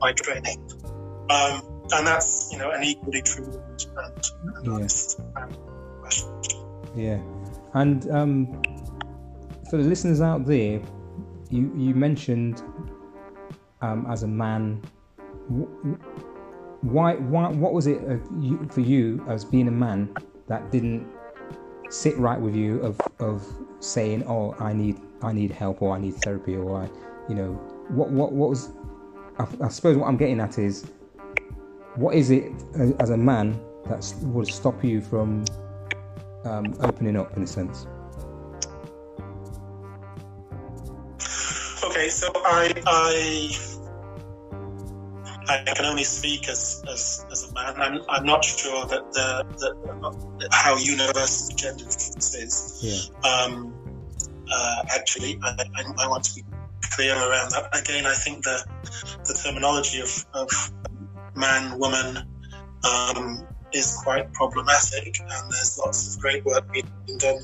my 0.00 0.12
training. 0.12 0.58
Um, 1.30 1.62
and 1.92 2.06
that's, 2.06 2.50
you 2.52 2.58
know, 2.58 2.70
an 2.70 2.82
equally 2.84 3.22
true 3.22 3.44
and, 3.44 4.30
and 4.56 4.68
honest 4.68 5.20
question. 6.00 6.28
Yeah. 6.96 7.20
And 7.74 8.10
um, 8.10 8.62
for 9.70 9.76
the 9.76 9.84
listeners 9.84 10.20
out 10.20 10.46
there, 10.46 10.80
you, 11.50 11.72
you 11.76 11.94
mentioned 11.94 12.62
um, 13.80 14.06
as 14.10 14.22
a 14.22 14.28
man, 14.28 14.82
why, 16.82 17.14
why, 17.14 17.48
what 17.48 17.72
was 17.72 17.86
it 17.86 17.98
uh, 18.08 18.18
you, 18.38 18.68
for 18.70 18.80
you 18.80 19.24
as 19.28 19.44
being 19.44 19.68
a 19.68 19.72
man 19.72 20.14
that 20.46 20.70
didn't 20.70 21.06
sit 21.90 22.16
right 22.18 22.40
with 22.40 22.54
you 22.54 22.80
of, 22.80 23.00
of 23.18 23.46
saying, 23.80 24.24
oh, 24.26 24.54
I 24.58 24.72
need, 24.72 25.00
I 25.22 25.32
need 25.32 25.50
help 25.50 25.80
or 25.80 25.94
I 25.96 26.00
need 26.00 26.16
therapy 26.16 26.56
or 26.56 26.82
I, 26.82 26.88
you 27.28 27.34
know, 27.34 27.52
what, 27.88 28.10
what, 28.10 28.32
what 28.32 28.50
was, 28.50 28.70
I, 29.38 29.46
I 29.64 29.68
suppose 29.68 29.96
what 29.96 30.06
I'm 30.06 30.16
getting 30.16 30.40
at 30.40 30.58
is, 30.58 30.90
what 31.98 32.14
is 32.14 32.30
it 32.30 32.52
as 33.00 33.10
a 33.10 33.16
man 33.16 33.60
that 33.88 34.14
would 34.22 34.46
stop 34.46 34.84
you 34.84 35.00
from 35.00 35.44
um, 36.44 36.72
opening 36.80 37.16
up 37.16 37.36
in 37.36 37.42
a 37.42 37.46
sense? 37.46 37.86
Okay, 41.82 42.08
so 42.08 42.30
I, 42.36 42.72
I 42.86 43.58
I 45.48 45.72
can 45.74 45.86
only 45.86 46.04
speak 46.04 46.48
as, 46.48 46.84
as, 46.88 47.24
as 47.32 47.50
a 47.50 47.54
man. 47.54 47.74
I'm, 47.78 48.02
I'm 48.08 48.24
not 48.24 48.44
sure 48.44 48.84
that 48.86 49.12
the, 49.12 49.46
the 49.58 50.48
how 50.52 50.76
universal 50.76 51.56
gender 51.56 51.84
difference 51.84 52.34
is. 52.34 52.78
Yeah. 52.82 53.28
Um, 53.28 53.74
uh, 54.52 54.82
actually, 54.94 55.38
I, 55.42 55.56
I, 55.76 56.04
I, 56.04 56.08
want 56.08 56.24
to 56.24 56.34
be 56.34 56.44
clear 56.82 57.14
around 57.14 57.50
that. 57.52 57.68
Again, 57.72 58.06
I 58.06 58.14
think 58.14 58.44
the 58.44 58.64
the 59.24 59.40
terminology 59.42 60.00
of, 60.00 60.26
of 60.34 60.48
man, 61.38 61.78
woman 61.78 62.18
um, 62.84 63.46
is 63.72 63.98
quite 64.02 64.32
problematic, 64.32 65.18
and 65.20 65.52
there's 65.52 65.78
lots 65.78 66.14
of 66.14 66.22
great 66.22 66.44
work 66.44 66.70
being 66.72 66.86
done 67.18 67.42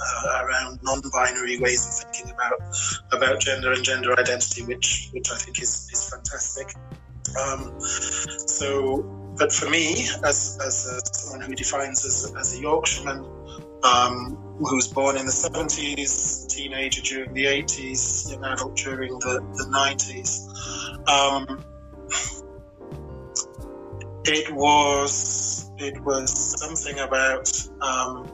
uh, 0.00 0.44
around 0.44 0.80
non-binary 0.82 1.58
ways 1.58 1.86
of 1.86 2.10
thinking 2.12 2.34
about 2.34 2.60
about 3.12 3.40
gender 3.40 3.72
and 3.72 3.84
gender 3.84 4.12
identity, 4.18 4.62
which 4.64 5.08
which 5.12 5.30
I 5.30 5.36
think 5.36 5.62
is 5.62 5.88
is 5.92 6.10
fantastic. 6.10 6.74
Um, 7.40 7.74
so, 7.80 9.02
but 9.36 9.52
for 9.52 9.68
me, 9.68 10.08
as, 10.24 10.58
as 10.64 10.86
a, 10.86 11.14
someone 11.14 11.46
who 11.46 11.54
defines 11.54 12.04
as, 12.04 12.32
as 12.38 12.56
a 12.56 12.62
Yorkshireman, 12.62 13.24
um, 13.82 14.36
who 14.58 14.76
was 14.76 14.88
born 14.88 15.16
in 15.16 15.26
the 15.26 15.32
70s, 15.32 16.48
teenager 16.48 17.02
during 17.02 17.34
the 17.34 17.44
80s, 17.44 18.30
young 18.30 18.44
adult 18.44 18.76
during 18.76 19.18
the, 19.18 19.40
the 19.54 19.64
90s, 19.74 21.08
um, 21.08 21.64
it 24.28 24.52
was 24.54 25.70
it 25.78 26.00
was 26.04 26.60
something 26.60 26.98
about 26.98 27.50
um, 27.80 28.30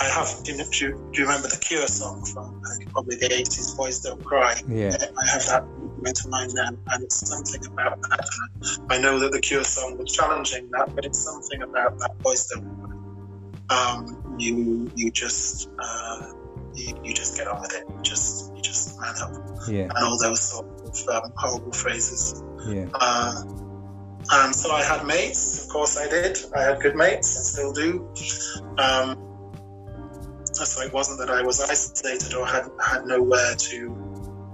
I 0.00 0.04
have. 0.04 0.44
Do 0.44 0.52
you, 0.52 0.64
do 0.64 1.20
you 1.20 1.26
remember 1.26 1.48
the 1.48 1.58
Cure 1.60 1.86
song 1.88 2.24
from 2.24 2.62
think 2.78 2.92
probably 2.92 3.16
the 3.16 3.32
eighties? 3.32 3.74
Boys 3.74 4.00
Don't 4.00 4.22
Cry. 4.24 4.60
Yeah. 4.68 4.96
I 5.20 5.26
have 5.26 5.46
that 5.46 5.64
into 6.06 6.28
mind 6.28 6.54
now, 6.54 6.68
and 6.68 7.02
it's 7.02 7.28
something 7.28 7.66
about 7.66 8.00
that. 8.02 8.28
I 8.90 8.98
know 8.98 9.18
that 9.18 9.32
the 9.32 9.40
Cure 9.40 9.64
song 9.64 9.98
was 9.98 10.12
challenging 10.12 10.70
that, 10.70 10.94
but 10.94 11.04
it's 11.04 11.18
something 11.18 11.62
about 11.62 11.98
that 11.98 12.16
Boys 12.20 12.46
Don't 12.46 12.64
Cry. 12.80 12.94
Um, 13.70 14.36
you 14.38 14.90
you 14.94 15.10
just 15.10 15.68
uh, 15.78 16.32
you, 16.74 16.94
you, 17.02 17.12
just 17.12 17.36
get 17.36 17.48
on 17.48 17.60
with 17.60 17.74
it. 17.74 17.84
You 17.88 18.02
just 18.02 18.54
you 18.54 18.62
just 18.62 18.98
man 19.00 19.14
up. 19.20 19.32
Yeah. 19.68 19.82
And 19.82 19.92
all 19.98 20.18
those 20.18 20.40
sort 20.40 20.77
of 20.88 21.08
um, 21.08 21.32
horrible 21.36 21.72
phrases. 21.72 22.42
Yeah. 22.66 22.86
Uh, 22.94 23.44
and 24.30 24.54
so 24.54 24.72
I 24.72 24.82
had 24.82 25.06
mates, 25.06 25.64
of 25.64 25.70
course 25.70 25.96
I 25.96 26.08
did. 26.08 26.38
I 26.54 26.62
had 26.62 26.80
good 26.80 26.96
mates, 26.96 27.38
I 27.38 27.42
still 27.42 27.72
do. 27.72 28.08
Um, 28.78 29.24
so 30.52 30.82
it 30.82 30.92
wasn't 30.92 31.18
that 31.20 31.30
I 31.30 31.42
was 31.42 31.60
isolated 31.60 32.34
or 32.34 32.46
had 32.46 32.68
had 32.84 33.06
nowhere 33.06 33.54
to 33.54 33.86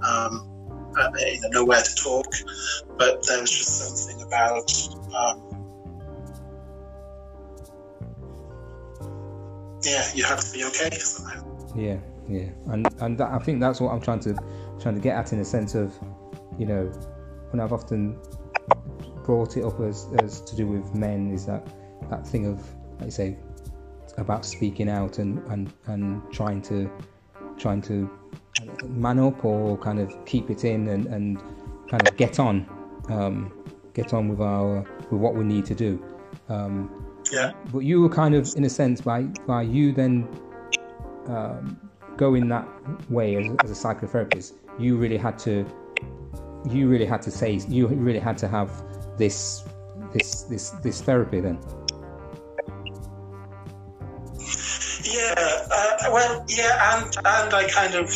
um, 0.07 0.51
uh, 0.99 1.11
nowhere 1.51 1.83
to 1.83 1.95
talk, 1.95 2.27
but 2.99 3.27
there 3.27 3.41
was 3.41 3.51
just 3.51 3.79
something 3.79 4.23
about 4.23 4.71
um, 5.17 5.55
yeah, 9.83 10.05
you 10.15 10.25
have 10.25 10.41
to 10.41 10.53
be 10.53 10.65
okay 10.65 10.91
somehow. 10.91 11.45
Yeah, 11.75 11.99
yeah, 12.29 12.49
and 12.67 12.87
and 13.01 13.19
that, 13.19 13.31
I 13.31 13.39
think 13.39 13.61
that's 13.61 13.81
what 13.81 13.93
I'm 13.93 14.01
trying 14.01 14.21
to 14.21 14.35
trying 14.81 14.95
to 14.95 15.01
get 15.01 15.17
at 15.17 15.33
in 15.33 15.41
a 15.41 15.45
sense 15.45 15.75
of 15.75 15.99
you 16.59 16.67
know 16.67 16.87
when 17.51 17.61
I've 17.61 17.73
often 17.73 18.19
brought 19.25 19.57
it 19.57 19.65
up 19.65 19.81
as 19.81 20.09
as 20.15 20.41
to 20.43 20.57
do 20.57 20.67
with 20.67 20.95
men 20.95 21.31
is 21.33 21.47
that 21.47 21.67
that 22.11 22.27
thing 22.27 22.47
of 22.47 22.61
like 22.99 23.07
you 23.07 23.11
say 23.11 23.39
about 24.17 24.45
speaking 24.45 24.89
out 24.89 25.19
and, 25.19 25.39
and, 25.49 25.73
and 25.87 26.23
trying 26.33 26.63
to 26.63 26.91
trying 27.59 27.83
to 27.83 28.09
man 28.89 29.19
up 29.19 29.45
or 29.45 29.77
kind 29.79 29.99
of 29.99 30.25
keep 30.25 30.51
it 30.51 30.65
in 30.65 30.89
and, 30.89 31.07
and 31.07 31.43
kind 31.91 32.05
of 32.05 32.17
get 32.17 32.39
on 32.39 32.67
um, 33.09 33.53
get 33.93 34.13
on 34.13 34.29
with 34.29 34.41
our 34.41 34.81
with 35.11 35.21
what 35.21 35.35
we 35.35 35.45
need 35.45 35.65
to 35.67 35.75
do. 35.75 36.03
Um, 36.49 37.05
yeah. 37.33 37.53
but 37.73 37.81
you 37.81 38.01
were 38.01 38.09
kind 38.09 38.35
of 38.35 38.49
in 38.57 38.65
a 38.65 38.71
sense 38.71 39.01
by 39.01 39.23
by 39.23 39.63
you 39.63 39.93
then 39.93 40.29
um, 41.27 41.91
going 42.17 42.49
that 42.49 42.69
way 43.11 43.37
as, 43.37 43.51
as 43.63 43.71
a 43.71 43.75
psychotherapist 43.75 44.55
you 44.79 44.97
really 44.97 45.17
had 45.17 45.39
to 45.39 45.65
you 46.69 46.89
really 46.89 47.07
had 47.07 47.23
to 47.23 47.31
say 47.31 47.61
you 47.69 47.87
really 47.89 48.19
had 48.19 48.39
to 48.39 48.49
have 48.49 48.71
this 49.19 49.65
this 50.13 50.43
this 50.43 50.71
this 50.83 51.03
therapy 51.03 51.41
then 51.41 51.59
Yeah, 55.05 55.35
uh, 55.37 56.11
well, 56.13 56.45
yeah, 56.49 56.97
and 56.97 57.17
and 57.17 57.55
I 57.55 57.69
kind 57.69 57.95
of 57.95 58.11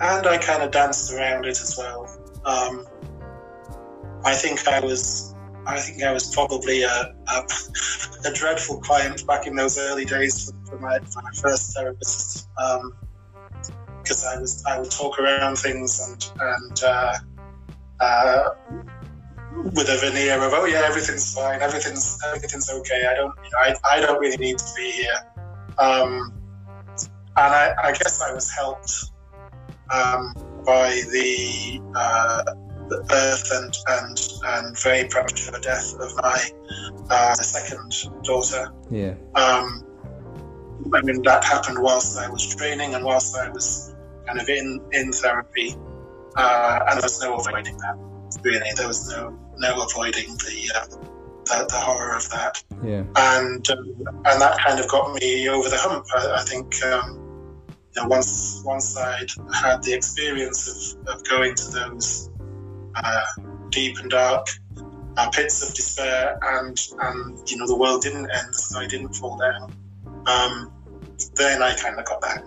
and 0.00 0.26
I 0.26 0.38
kind 0.38 0.62
of 0.62 0.70
danced 0.70 1.12
around 1.12 1.44
it 1.44 1.60
as 1.60 1.76
well. 1.76 2.08
Um, 2.44 2.86
I 4.24 4.34
think 4.34 4.66
I 4.66 4.80
was 4.80 5.34
I 5.66 5.78
think 5.78 6.02
I 6.02 6.12
was 6.12 6.34
probably 6.34 6.82
a, 6.82 7.14
a, 7.28 7.48
a 8.24 8.32
dreadful 8.32 8.80
client 8.80 9.26
back 9.26 9.46
in 9.46 9.54
those 9.54 9.78
early 9.78 10.04
days 10.04 10.52
for, 10.68 10.78
my, 10.78 10.98
for 10.98 11.22
my 11.22 11.30
first 11.32 11.74
therapist 11.74 12.48
because 14.02 14.24
um, 14.24 14.30
I 14.36 14.40
was 14.40 14.64
I 14.64 14.80
would 14.80 14.90
talk 14.90 15.18
around 15.18 15.56
things 15.56 16.00
and 16.00 16.32
and 16.40 16.82
uh, 16.82 17.14
uh, 18.00 18.50
with 19.74 19.88
a 19.88 19.98
veneer 20.00 20.42
of 20.42 20.52
oh 20.54 20.64
yeah 20.64 20.82
everything's 20.84 21.34
fine 21.34 21.60
everything's 21.60 22.18
everything's 22.26 22.70
okay 22.70 23.06
I 23.10 23.14
don't 23.14 23.34
you 23.44 23.50
know, 23.50 23.58
I, 23.58 23.74
I 23.90 24.00
don't 24.00 24.18
really 24.20 24.36
need 24.36 24.58
to 24.58 24.74
be 24.76 24.90
here 24.90 25.20
um, 25.78 26.32
and 27.36 27.54
I, 27.54 27.74
I, 27.82 27.92
guess 27.92 28.20
I 28.20 28.32
was 28.34 28.50
helped 28.50 29.12
um, 29.90 30.34
by 30.66 31.00
the, 31.10 31.80
uh, 31.94 32.42
the, 32.88 33.02
birth 33.08 33.50
and, 33.52 33.76
and, 33.88 34.28
and 34.44 34.78
very 34.78 35.08
premature 35.08 35.58
death 35.60 35.94
of 36.00 36.14
my 36.16 36.50
uh, 37.08 37.34
second 37.34 37.94
daughter. 38.24 38.72
Yeah. 38.90 39.14
Um, 39.34 39.86
I 40.92 41.02
mean, 41.02 41.22
that 41.22 41.44
happened 41.44 41.78
whilst 41.80 42.18
I 42.18 42.28
was 42.28 42.54
training 42.54 42.94
and 42.94 43.04
whilst 43.04 43.36
I 43.36 43.48
was 43.48 43.94
kind 44.26 44.40
of 44.40 44.48
in, 44.48 44.80
in 44.92 45.12
therapy. 45.12 45.76
Uh, 46.36 46.80
and 46.88 46.98
there 46.98 47.02
was 47.02 47.20
no 47.20 47.36
avoiding 47.36 47.76
that, 47.78 47.96
really. 48.42 48.70
There 48.76 48.86
was 48.88 49.08
no, 49.08 49.36
no 49.56 49.82
avoiding 49.82 50.28
the, 50.34 50.72
uh, 50.74 50.86
the, 51.44 51.66
the, 51.68 51.76
horror 51.76 52.16
of 52.16 52.28
that. 52.30 52.62
Yeah. 52.82 53.04
And, 53.16 53.68
um, 53.70 53.94
and 54.24 54.40
that 54.40 54.58
kind 54.64 54.78
of 54.78 54.88
got 54.88 55.12
me 55.14 55.48
over 55.48 55.68
the 55.68 55.78
hump. 55.78 56.06
I, 56.14 56.40
I 56.40 56.42
think 56.44 56.82
um, 56.84 57.20
you 57.94 58.02
know, 58.02 58.08
once 58.08 58.62
once 58.64 58.96
I'd 58.96 59.30
had 59.52 59.82
the 59.82 59.94
experience 59.94 60.96
of, 60.96 61.08
of 61.08 61.24
going 61.24 61.54
to 61.56 61.70
those 61.70 62.30
uh, 62.94 63.22
deep 63.70 63.98
and 63.98 64.10
dark 64.10 64.46
uh, 65.16 65.30
pits 65.30 65.68
of 65.68 65.74
despair, 65.74 66.38
and 66.42 66.78
and 67.00 67.50
you 67.50 67.56
know 67.56 67.66
the 67.66 67.76
world 67.76 68.02
didn't 68.02 68.30
end, 68.30 68.48
the 68.48 68.58
sky 68.58 68.86
didn't 68.86 69.14
fall 69.14 69.38
down. 69.38 69.72
Um, 70.26 70.72
then 71.34 71.62
I 71.62 71.74
kind 71.74 71.98
of 71.98 72.04
got 72.04 72.20
back. 72.20 72.44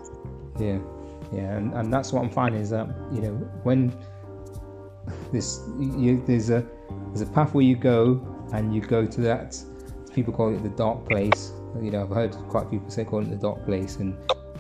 Yeah, 0.60 0.80
yeah, 1.34 1.58
and, 1.58 1.74
and 1.74 1.92
that's 1.92 2.14
what 2.14 2.24
I'm 2.24 2.30
finding 2.30 2.62
is 2.62 2.70
that 2.70 2.88
you 3.12 3.22
know 3.22 3.34
when 3.64 3.96
this 5.32 5.62
you, 5.80 6.24
there's 6.26 6.50
a 6.50 6.66
there's 7.08 7.22
a 7.22 7.32
path 7.32 7.54
where 7.54 7.66
you 7.66 7.76
go 7.76 8.22
and 8.54 8.74
you 8.74 8.82
go 8.82 9.06
to 9.06 9.22
that 9.22 9.58
people 10.14 10.34
call 10.34 10.54
it 10.54 10.64
the 10.64 10.70
dark 10.70 11.08
place. 11.08 11.52
You 11.82 11.92
know, 11.92 12.04
I've 12.04 12.10
heard 12.10 12.34
quite 12.50 12.68
a 12.68 12.70
few 12.70 12.80
people 12.80 12.92
say 12.92 13.04
call 13.04 13.22
it 13.22 13.30
the 13.30 13.36
dark 13.36 13.66
place, 13.66 13.98
and 13.98 14.18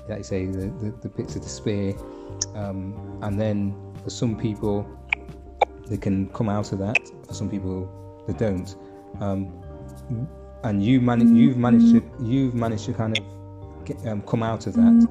like 0.09 0.19
you 0.19 0.23
say, 0.23 0.45
the, 0.45 0.67
the, 0.81 0.93
the 1.01 1.09
pits 1.09 1.35
of 1.35 1.43
despair. 1.43 1.93
Um, 2.55 3.19
and 3.21 3.39
then 3.39 3.75
for 4.03 4.09
some 4.09 4.37
people, 4.37 4.87
they 5.87 5.97
can 5.97 6.29
come 6.29 6.49
out 6.49 6.71
of 6.71 6.79
that. 6.79 6.97
For 7.27 7.33
some 7.33 7.49
people, 7.49 8.23
they 8.27 8.33
don't. 8.33 8.75
Um, 9.21 9.61
and 10.63 10.83
you 10.83 11.01
man- 11.01 11.35
you've 11.35 11.57
managed 11.57 11.93
to 11.93 12.03
you've 12.21 12.55
managed 12.55 12.85
to 12.85 12.93
kind 12.93 13.17
of 13.17 13.85
get, 13.85 14.05
um, 14.07 14.21
come 14.23 14.43
out 14.43 14.65
of 14.65 14.73
that 14.73 15.07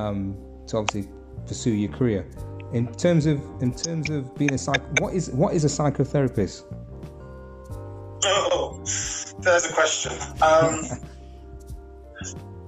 um, 0.00 0.36
to 0.68 0.78
obviously 0.78 1.10
pursue 1.46 1.72
your 1.72 1.92
career. 1.92 2.26
In 2.72 2.92
terms 2.94 3.26
of 3.26 3.40
in 3.60 3.72
terms 3.74 4.10
of 4.10 4.34
being 4.36 4.52
a 4.52 4.58
psych, 4.58 4.82
what 5.00 5.14
is 5.14 5.30
what 5.30 5.54
is 5.54 5.64
a 5.64 5.68
psychotherapist? 5.68 6.64
Oh, 8.24 8.82
there's 9.40 9.66
a 9.66 9.72
question. 9.72 10.12
Um, 10.42 10.82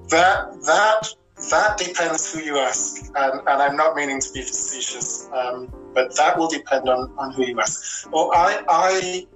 that 0.08 0.52
that 0.64 1.08
that 1.50 1.76
depends 1.78 2.32
who 2.32 2.40
you 2.40 2.58
ask, 2.58 3.10
and, 3.16 3.40
and 3.40 3.62
I'm 3.62 3.76
not 3.76 3.96
meaning 3.96 4.20
to 4.20 4.32
be 4.32 4.42
facetious, 4.42 5.28
um, 5.32 5.72
but 5.94 6.14
that 6.16 6.38
will 6.38 6.48
depend 6.48 6.88
on, 6.88 7.12
on 7.18 7.32
who 7.32 7.44
you 7.44 7.60
ask. 7.60 8.10
Well, 8.12 8.30
I 8.34 8.62
I 8.68 9.26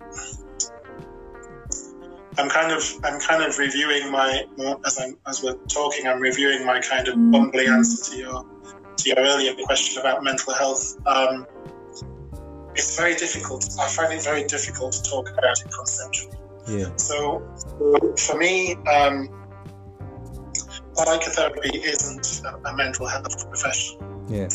I'm 2.41 2.49
kind 2.49 2.73
of 2.73 2.83
I'm 3.05 3.21
kind 3.21 3.43
of 3.43 3.59
reviewing 3.59 4.11
my 4.11 4.45
as 4.87 4.99
I'm 4.99 5.17
as 5.27 5.43
we're 5.43 5.59
talking. 5.69 6.07
I'm 6.07 6.21
reviewing 6.21 6.65
my 6.65 6.81
kind 6.81 7.07
of 7.07 7.15
bumbling 7.31 7.69
answer 7.69 8.11
to 8.11 8.17
your 8.17 8.47
to 8.97 9.09
your 9.09 9.19
earlier 9.19 9.53
question 9.65 10.01
about 10.01 10.25
mental 10.25 10.55
health. 10.55 10.97
Um, 11.07 11.47
it's 12.75 12.97
very 12.97 13.15
difficult. 13.15 13.69
I 13.79 13.89
find 13.89 14.13
it 14.15 14.23
very 14.23 14.45
difficult 14.45 14.93
to 14.93 15.03
talk 15.03 15.29
about 15.29 15.61
it 15.61 15.71
conceptually. 15.71 16.39
Yeah. 16.67 16.97
So, 16.97 17.43
for 18.17 18.39
me, 18.39 18.77
um, 18.91 19.29
psychotherapy 20.95 21.79
isn't 21.79 22.43
a, 22.65 22.75
mental 22.75 23.07
health 23.07 23.49
profession. 23.49 23.99
Yeah. 24.31 24.49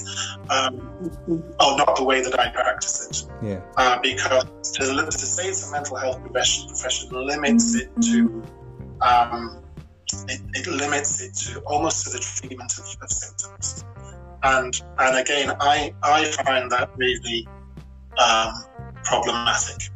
Um, 0.50 1.12
oh, 1.60 1.76
not 1.76 1.98
the 1.98 2.04
way 2.04 2.22
that 2.22 2.40
I 2.40 2.50
practice 2.50 3.08
it. 3.10 3.46
Yeah. 3.46 3.62
Uh, 3.76 4.00
because 4.02 4.46
to, 4.72 4.86
to, 4.86 5.12
say 5.12 5.50
it's 5.50 5.68
a 5.68 5.72
mental 5.72 5.98
health 5.98 6.22
profession, 6.22 6.70
profession 6.70 7.10
limits 7.12 7.76
it 7.76 7.90
to, 8.04 8.42
um, 9.02 9.62
it, 10.30 10.42
it, 10.54 10.68
limits 10.68 11.22
it 11.22 11.34
to 11.34 11.60
almost 11.62 12.06
to 12.06 12.12
the 12.12 12.20
treatment 12.20 12.72
of, 12.78 12.86
of 13.02 13.12
symptoms. 13.12 13.84
And 14.44 14.82
and 14.98 15.18
again, 15.18 15.54
I 15.60 15.94
I 16.02 16.24
find 16.26 16.72
that 16.72 16.92
really 16.96 17.46
um, 18.18 18.54
problematic. 19.04 19.90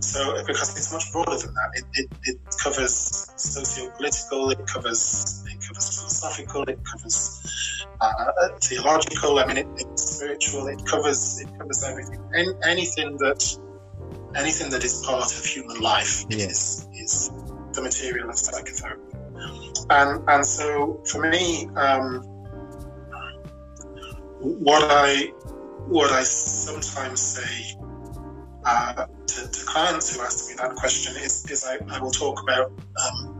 So, 0.00 0.44
because 0.46 0.76
it's 0.76 0.92
much 0.92 1.12
broader 1.12 1.36
than 1.36 1.54
that, 1.54 1.70
it, 1.74 1.84
it, 1.94 2.12
it 2.24 2.38
covers 2.62 2.94
socio-political, 3.36 4.50
it 4.50 4.66
covers 4.66 5.44
it 5.46 5.60
covers 5.60 5.98
philosophical, 5.98 6.62
it 6.64 6.78
covers 6.84 7.86
uh, 8.00 8.48
theological. 8.60 9.38
I 9.38 9.46
mean, 9.46 9.56
it, 9.58 9.66
it's 9.78 10.16
spiritual. 10.16 10.68
It 10.68 10.84
covers 10.86 11.40
it 11.40 11.48
covers 11.58 11.82
everything. 11.84 12.22
And 12.32 12.64
anything 12.64 13.16
that 13.18 13.42
anything 14.34 14.70
that 14.70 14.84
is 14.84 15.04
part 15.04 15.36
of 15.36 15.44
human 15.44 15.80
life 15.80 16.24
yeah. 16.28 16.46
is 16.46 16.88
is 16.94 17.30
the 17.72 17.82
material 17.82 18.30
of 18.30 18.38
psychotherapy. 18.38 19.16
And 19.90 20.22
and 20.28 20.46
so 20.46 21.02
for 21.10 21.28
me, 21.28 21.68
um, 21.76 22.22
what 24.40 24.82
I 24.90 25.32
what 25.88 26.10
I 26.12 26.22
sometimes 26.22 27.20
say 27.20 27.76
uh, 28.64 29.06
clients 29.76 30.16
who 30.16 30.22
ask 30.22 30.48
me 30.48 30.54
that 30.56 30.74
question 30.74 31.14
is, 31.16 31.44
is 31.50 31.62
I, 31.64 31.76
I 31.94 32.00
will 32.00 32.10
talk 32.10 32.42
about 32.42 32.72
um, 33.04 33.36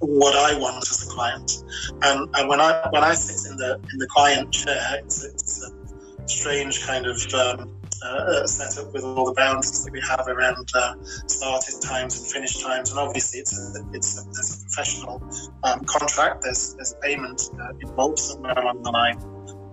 what 0.00 0.36
I 0.36 0.58
want 0.58 0.86
as 0.90 1.06
a 1.06 1.10
client. 1.10 1.64
And, 2.02 2.28
and, 2.36 2.48
when 2.50 2.60
I 2.60 2.86
when 2.90 3.02
I 3.02 3.14
sit 3.14 3.50
in 3.50 3.56
the 3.56 3.80
in 3.92 3.98
the 3.98 4.06
client 4.08 4.52
chair, 4.52 4.78
it's, 4.98 5.24
it's 5.24 5.64
a 5.66 6.28
strange 6.28 6.86
kind 6.86 7.06
of 7.06 7.16
um, 7.32 7.74
uh, 8.04 8.46
setup 8.46 8.92
with 8.92 9.04
all 9.04 9.24
the 9.24 9.32
boundaries 9.32 9.84
that 9.84 9.92
we 9.92 10.02
have 10.02 10.28
around 10.28 10.68
uh, 10.74 10.94
started 11.26 11.80
times 11.80 12.18
and 12.18 12.26
finish 12.30 12.62
times. 12.62 12.90
And 12.90 13.00
obviously, 13.00 13.40
it's 13.40 13.56
a, 13.58 13.82
it's 13.94 14.20
a, 14.20 14.24
there's 14.26 14.52
a 14.54 14.64
professional 14.66 15.16
um, 15.64 15.80
contract. 15.86 16.42
There's 16.42 16.74
there's 16.74 16.94
payment 17.00 17.40
uh, 17.58 17.72
involved 17.80 18.18
somewhere 18.18 18.52
along 18.52 18.82
the 18.82 18.90
line. 18.90 19.16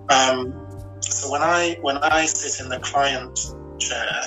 Um, 0.09 1.01
so 1.01 1.31
when 1.31 1.41
I 1.41 1.77
when 1.81 1.97
I 1.97 2.25
sit 2.25 2.63
in 2.63 2.69
the 2.69 2.79
client 2.79 3.37
chair, 3.77 4.21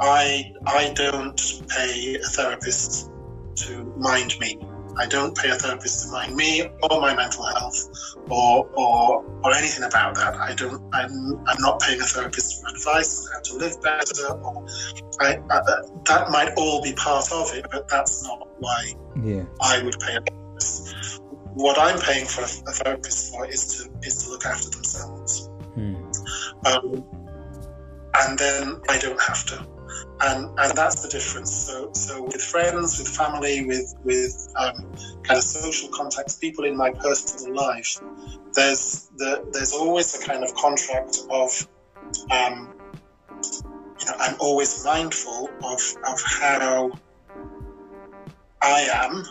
I 0.00 0.52
I 0.66 0.92
don't 0.94 1.40
pay 1.68 2.14
a 2.14 2.28
therapist 2.28 3.10
to 3.56 3.84
mind 3.96 4.34
me. 4.40 4.58
I 4.96 5.06
don't 5.06 5.36
pay 5.36 5.50
a 5.50 5.54
therapist 5.54 6.04
to 6.04 6.12
mind 6.12 6.34
me 6.34 6.68
or 6.90 7.00
my 7.00 7.14
mental 7.14 7.44
health 7.44 8.16
or 8.30 8.68
or 8.74 9.24
or 9.44 9.54
anything 9.54 9.84
about 9.84 10.14
that. 10.16 10.36
I 10.36 10.54
don't. 10.54 10.82
I'm 10.92 11.10
I'm 11.46 11.60
not 11.60 11.80
paying 11.80 12.00
a 12.00 12.04
therapist 12.04 12.60
for 12.60 12.68
advice 12.68 13.26
on 13.26 13.32
how 13.32 13.40
to 13.40 13.56
live 13.56 13.82
better. 13.82 14.32
Or 14.40 14.66
I, 15.20 15.38
I, 15.50 15.60
that 16.06 16.30
might 16.30 16.52
all 16.56 16.82
be 16.82 16.92
part 16.94 17.30
of 17.32 17.52
it, 17.54 17.66
but 17.70 17.88
that's 17.88 18.24
not 18.24 18.48
why 18.58 18.92
yeah. 19.22 19.44
I 19.60 19.82
would 19.82 19.98
pay 19.98 20.16
a 20.16 20.20
therapist. 20.20 21.22
What 21.54 21.78
I'm 21.78 21.98
paying 22.00 22.26
for 22.26 22.42
a 22.42 22.46
therapist 22.46 23.32
for 23.32 23.46
is 23.46 23.76
to 23.76 24.06
is 24.06 24.24
to 24.24 24.30
look 24.30 24.46
after 24.46 24.70
themselves. 24.70 25.48
Hmm. 25.74 25.96
Um, 26.66 27.04
and 28.14 28.38
then 28.38 28.80
I 28.88 28.98
don't 28.98 29.20
have 29.20 29.44
to. 29.46 29.77
And, 30.20 30.58
and 30.58 30.76
that's 30.76 31.02
the 31.02 31.08
difference. 31.08 31.54
So, 31.54 31.90
so 31.92 32.24
with 32.24 32.42
friends, 32.42 32.98
with 32.98 33.08
family, 33.08 33.64
with 33.64 33.94
with 34.02 34.48
um, 34.56 34.74
kind 35.22 35.38
of 35.38 35.44
social 35.44 35.88
contacts, 35.90 36.36
people 36.38 36.64
in 36.64 36.76
my 36.76 36.90
personal 36.90 37.54
life, 37.54 38.00
there's 38.54 39.08
the, 39.16 39.48
there's 39.52 39.72
always 39.72 40.20
a 40.20 40.26
kind 40.26 40.42
of 40.42 40.52
contract 40.54 41.18
of, 41.30 41.50
um, 42.32 42.74
you 44.00 44.06
know, 44.06 44.14
I'm 44.18 44.36
always 44.40 44.84
mindful 44.84 45.50
of 45.62 45.80
of 46.08 46.20
how 46.40 46.90
I 48.60 48.80
am 48.92 49.24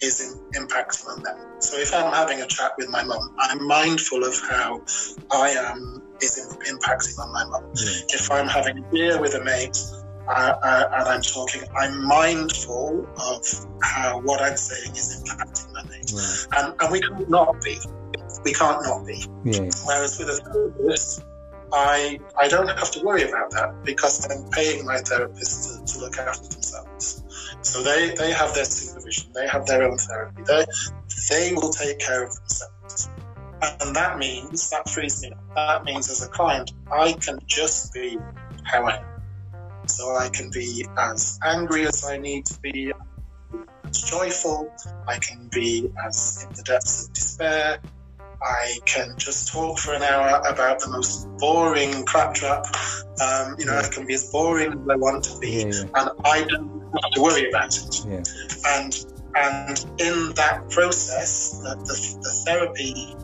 is 0.00 0.20
in, 0.20 0.62
impacting 0.62 1.06
on 1.08 1.22
them. 1.22 1.38
So 1.60 1.76
if 1.78 1.94
I'm 1.94 2.12
having 2.12 2.42
a 2.42 2.46
chat 2.46 2.72
with 2.76 2.88
my 2.88 3.04
mum, 3.04 3.36
I'm 3.38 3.64
mindful 3.66 4.24
of 4.24 4.34
how 4.50 4.82
I 5.30 5.50
am 5.50 6.02
is 6.20 6.36
in, 6.38 6.76
impacting 6.76 7.18
on 7.20 7.32
my 7.32 7.44
mum. 7.44 7.72
Yeah. 7.76 7.90
If 8.08 8.30
I'm 8.32 8.48
having 8.48 8.78
a 8.78 8.82
beer 8.90 9.20
with 9.20 9.34
a 9.34 9.44
mate 9.44 9.78
uh, 10.28 10.54
uh, 10.62 10.88
and 10.94 11.08
I'm 11.08 11.22
talking, 11.22 11.62
I'm 11.76 12.06
mindful 12.06 13.06
of 13.18 13.44
how 13.82 14.20
what 14.20 14.40
I'm 14.40 14.56
saying 14.56 14.92
is 14.96 15.22
impacting 15.22 15.72
my 15.72 15.82
mate. 15.84 16.12
Right. 16.14 16.46
And, 16.56 16.74
and 16.80 16.92
we 16.92 17.00
can't 17.00 17.28
not 17.28 17.60
be. 17.62 17.78
We 18.44 18.52
can't 18.52 18.82
not 18.82 19.06
be. 19.06 19.24
Yeah. 19.44 19.68
Whereas 19.84 20.18
with 20.18 20.28
a 20.28 20.36
therapist, 20.50 21.24
I 21.72 22.20
I 22.38 22.48
don't 22.48 22.68
have 22.68 22.90
to 22.92 23.00
worry 23.04 23.22
about 23.22 23.50
that 23.52 23.82
because 23.84 24.26
I'm 24.30 24.50
paying 24.50 24.84
my 24.84 24.98
therapist 24.98 25.86
to, 25.86 25.92
to 25.92 26.00
look 26.00 26.18
after 26.18 26.48
themselves. 26.48 27.24
So 27.62 27.82
they, 27.82 28.14
they 28.16 28.32
have 28.32 28.54
their 28.54 28.64
supervision, 28.64 29.32
they 29.34 29.46
have 29.46 29.66
their 29.66 29.84
own 29.84 29.96
therapy, 29.96 30.42
they, 30.46 30.64
they 31.30 31.54
will 31.54 31.70
take 31.70 31.98
care 32.00 32.24
of 32.24 32.34
themselves. 32.34 33.08
And 33.80 33.94
that 33.94 34.18
means, 34.18 34.70
that 34.70 34.88
frees 34.90 35.22
me 35.22 35.30
up. 35.30 35.54
That 35.54 35.84
means 35.84 36.10
as 36.10 36.26
a 36.26 36.28
client, 36.28 36.72
I 36.90 37.12
can 37.12 37.38
just 37.46 37.94
be 37.94 38.18
how 38.64 38.84
I 38.84 38.96
am. 38.96 39.11
So 40.02 40.16
I 40.16 40.30
can 40.30 40.50
be 40.50 40.84
as 40.98 41.38
angry 41.44 41.86
as 41.86 42.04
I 42.04 42.16
need 42.18 42.44
to 42.46 42.58
be, 42.58 42.92
as 43.84 44.02
joyful, 44.02 44.74
I 45.06 45.16
can 45.18 45.48
be 45.52 45.92
as 46.04 46.44
in 46.44 46.52
the 46.56 46.62
depths 46.64 47.06
of 47.06 47.12
despair, 47.12 47.78
I 48.42 48.80
can 48.84 49.14
just 49.16 49.52
talk 49.52 49.78
for 49.78 49.94
an 49.94 50.02
hour 50.02 50.42
about 50.44 50.80
the 50.80 50.90
most 50.90 51.28
boring 51.38 52.04
claptrap. 52.04 52.66
Um, 53.22 53.54
you 53.60 53.66
know, 53.66 53.78
I 53.78 53.88
can 53.92 54.04
be 54.04 54.14
as 54.14 54.28
boring 54.32 54.72
as 54.72 54.88
I 54.90 54.96
want 54.96 55.22
to 55.22 55.38
be, 55.38 55.50
Yeah, 55.50 55.66
yeah. 55.66 55.82
and 55.94 56.10
I 56.24 56.42
don't 56.48 56.82
have 57.00 57.12
to 57.12 57.20
worry 57.22 57.48
about 57.48 57.76
it. 57.76 58.04
Yeah. 58.04 58.24
And 58.66 59.06
and 59.36 59.86
in 60.00 60.34
that 60.34 60.68
process, 60.68 61.60
the, 61.60 61.76
the, 61.76 62.18
the 62.22 62.42
therapy 62.44 63.14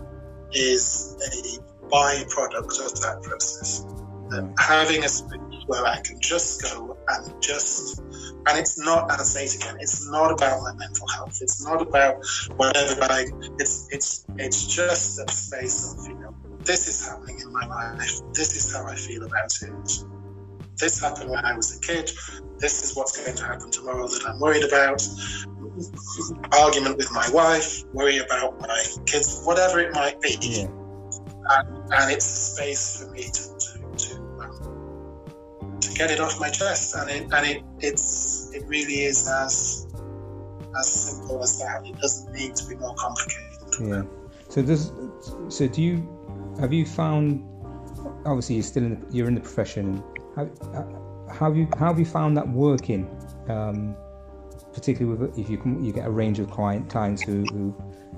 is 0.53 1.17
a 1.27 1.89
byproduct 1.89 2.87
of 2.87 3.01
that 3.01 3.21
process. 3.25 3.85
That 4.31 4.55
Having 4.61 5.03
a 5.03 5.09
where 5.69 5.87
I 5.87 6.01
can 6.01 6.19
just 6.21 6.63
go 6.63 6.97
and 7.09 7.43
just, 7.43 8.01
and 8.01 8.59
it's 8.59 8.79
not, 8.79 9.11
as 9.13 9.21
I 9.21 9.25
say 9.25 9.45
it 9.45 9.55
again, 9.57 9.77
it's 9.81 10.11
not 10.11 10.33
about 10.33 10.63
my 10.63 10.75
mental 10.75 11.07
health. 11.09 11.39
It's 11.41 11.65
not 11.65 11.83
about 11.83 12.25
whatever 12.57 13.03
I, 13.03 13.27
it's, 13.59 13.89
it's, 13.91 14.27
it's 14.37 14.67
just 14.67 15.21
a 15.21 15.31
space 15.31 15.95
of, 15.95 16.07
you 16.09 16.19
know, 16.19 16.35
this 16.61 16.89
is 16.89 17.07
happening 17.07 17.41
in 17.41 17.53
my 17.53 17.67
life. 17.67 18.21
This 18.33 18.57
is 18.57 18.75
how 18.75 18.87
I 18.87 18.95
feel 18.95 19.25
about 19.25 19.53
it. 19.63 20.05
This 20.79 21.01
happened 21.01 21.31
when 21.31 21.45
I 21.45 21.55
was 21.55 21.77
a 21.77 21.81
kid. 21.81 22.11
This 22.59 22.83
is 22.83 22.97
what's 22.97 23.17
going 23.17 23.37
to 23.37 23.45
happen 23.45 23.71
tomorrow 23.71 24.07
that 24.07 24.23
I'm 24.27 24.41
worried 24.41 24.65
about. 24.65 25.03
Argument 26.59 26.97
with 26.97 27.13
my 27.13 27.29
wife, 27.33 27.85
worry 27.93 28.19
about 28.19 28.61
my 28.61 28.85
kids, 29.07 29.43
whatever 29.45 29.81
it 29.81 29.93
might 29.93 30.21
be. 30.21 30.37
Yeah. 30.41 30.67
And, 31.51 31.93
and, 31.93 32.13
it's 32.13 32.27
a 32.27 32.53
space 32.55 33.03
for 33.03 33.11
me 33.13 33.23
to, 33.23 33.59
to 35.81 35.95
get 35.95 36.11
it 36.11 36.21
off 36.21 36.39
my 36.41 36.51
chest. 36.51 36.95
And 36.95 37.11
it, 37.11 37.33
and 37.33 37.47
it, 37.47 37.63
it's, 37.81 38.53
it 38.55 38.65
really 38.67 39.03
is 39.03 39.29
as, 39.29 39.87
as 40.79 40.93
simple 40.93 41.43
as 41.43 41.59
that. 41.59 41.87
It 41.87 41.99
doesn't 41.99 42.33
need 42.33 42.55
to 42.57 42.67
be 42.67 42.77
more 42.77 42.95
complicated. 42.95 43.49
Yeah. 43.81 44.03
So 44.49 44.63
does 44.63 44.93
so 45.49 45.69
do 45.69 45.83
you 45.83 46.57
have 46.59 46.73
you 46.73 46.87
found 46.87 47.45
obviously 48.25 48.57
you're 48.57 48.65
still 48.65 48.85
in 48.85 49.01
the, 49.01 49.17
you're 49.17 49.29
in 49.29 49.35
the 49.35 49.41
profession 49.41 50.03
how, 50.35 50.49
have 51.31 51.57
you 51.57 51.69
how 51.79 51.89
have 51.89 51.99
you 51.99 52.05
found 52.05 52.37
that 52.37 52.49
working 52.49 53.09
um, 53.49 53.95
particularly 54.73 55.19
with 55.19 55.39
if 55.39 55.51
you 55.51 55.59
can 55.59 55.85
you 55.85 55.93
get 55.93 56.07
a 56.07 56.11
range 56.11 56.39
of 56.39 56.51
client 56.51 56.89
clients 56.89 57.23
who, 57.23 57.45
who 57.53 57.75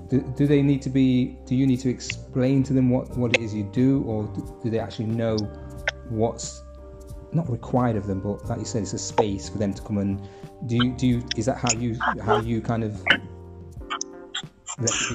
do, 0.09 0.21
do, 0.37 0.47
they 0.47 0.61
need 0.61 0.81
to 0.81 0.89
be 0.89 1.37
do 1.45 1.55
you 1.55 1.67
need 1.67 1.79
to 1.79 1.89
explain 1.89 2.63
to 2.63 2.73
them 2.73 2.89
what 2.89 3.09
what 3.17 3.35
it 3.35 3.41
is 3.41 3.53
you 3.53 3.63
do 3.63 4.03
or 4.03 4.23
do, 4.27 4.59
do 4.63 4.69
they 4.69 4.79
actually 4.79 5.05
know 5.05 5.35
what's 6.09 6.60
not 7.33 7.49
required 7.49 7.95
of 7.95 8.07
them 8.07 8.19
but 8.19 8.43
like 8.49 8.59
you 8.59 8.65
said 8.65 8.81
it's 8.81 8.93
a 8.93 8.99
space 8.99 9.49
for 9.49 9.57
them 9.57 9.73
to 9.73 9.81
come 9.83 9.97
and 9.97 10.27
do 10.67 10.75
you 10.75 10.91
do 10.93 11.07
you 11.07 11.23
is 11.37 11.45
that 11.45 11.57
how 11.57 11.71
you 11.71 11.97
how 12.23 12.39
you 12.39 12.61
kind 12.61 12.83
of 12.83 13.03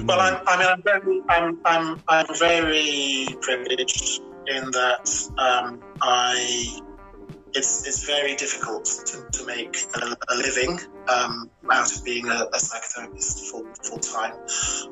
well, 0.05 0.19
I'm, 0.19 0.39
I 0.47 0.57
mean, 0.57 0.67
I'm 0.67 0.81
very, 0.83 1.21
I'm, 1.29 1.59
I'm, 1.65 2.03
I'm 2.07 2.25
very 2.37 3.27
privileged 3.41 4.21
in 4.47 4.71
that 4.71 5.29
um, 5.37 5.81
I. 6.01 6.81
It's, 7.53 7.87
it's 7.87 8.05
very 8.05 8.35
difficult 8.35 8.85
to, 8.85 9.25
to 9.31 9.45
make 9.47 9.75
a, 9.95 10.15
a 10.29 10.35
living 10.35 10.79
um, 11.07 11.49
out 11.71 11.91
of 11.91 12.03
being 12.03 12.27
a, 12.27 12.45
a 12.53 12.57
psychotherapist 12.57 13.49
full 13.49 13.65
full 13.81 13.97
time. 13.97 14.33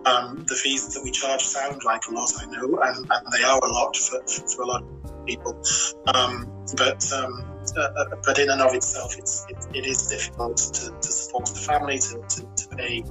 Um, 0.06 0.46
the 0.48 0.56
fees 0.56 0.92
that 0.96 1.04
we 1.04 1.12
charge 1.12 1.44
sound 1.44 1.84
like 1.84 2.08
a 2.08 2.12
lot, 2.12 2.32
I 2.40 2.46
know, 2.46 2.80
and, 2.82 3.06
and 3.12 3.34
they 3.34 3.44
are 3.44 3.60
a 3.60 3.72
lot 3.72 3.96
for, 3.96 4.20
for 4.26 4.64
a 4.64 4.66
lot 4.66 4.82
of 4.82 4.95
people. 5.26 5.62
Um, 6.08 6.52
but 6.78 7.12
um, 7.14 7.56
uh, 7.78 7.82
uh, 7.82 8.06
but 8.26 8.40
in 8.40 8.50
and 8.50 8.62
of 8.62 8.74
itself, 8.74 9.18
it's 9.18 9.46
it, 9.50 9.58
it 9.74 9.86
is 9.86 10.08
difficult 10.08 10.58
to, 10.58 10.92
to 10.92 11.12
support 11.12 11.46
the 11.46 11.60
family 11.60 12.00
to, 12.00 12.24
to, 12.28 12.42
to 12.56 12.76
pay 12.76 13.04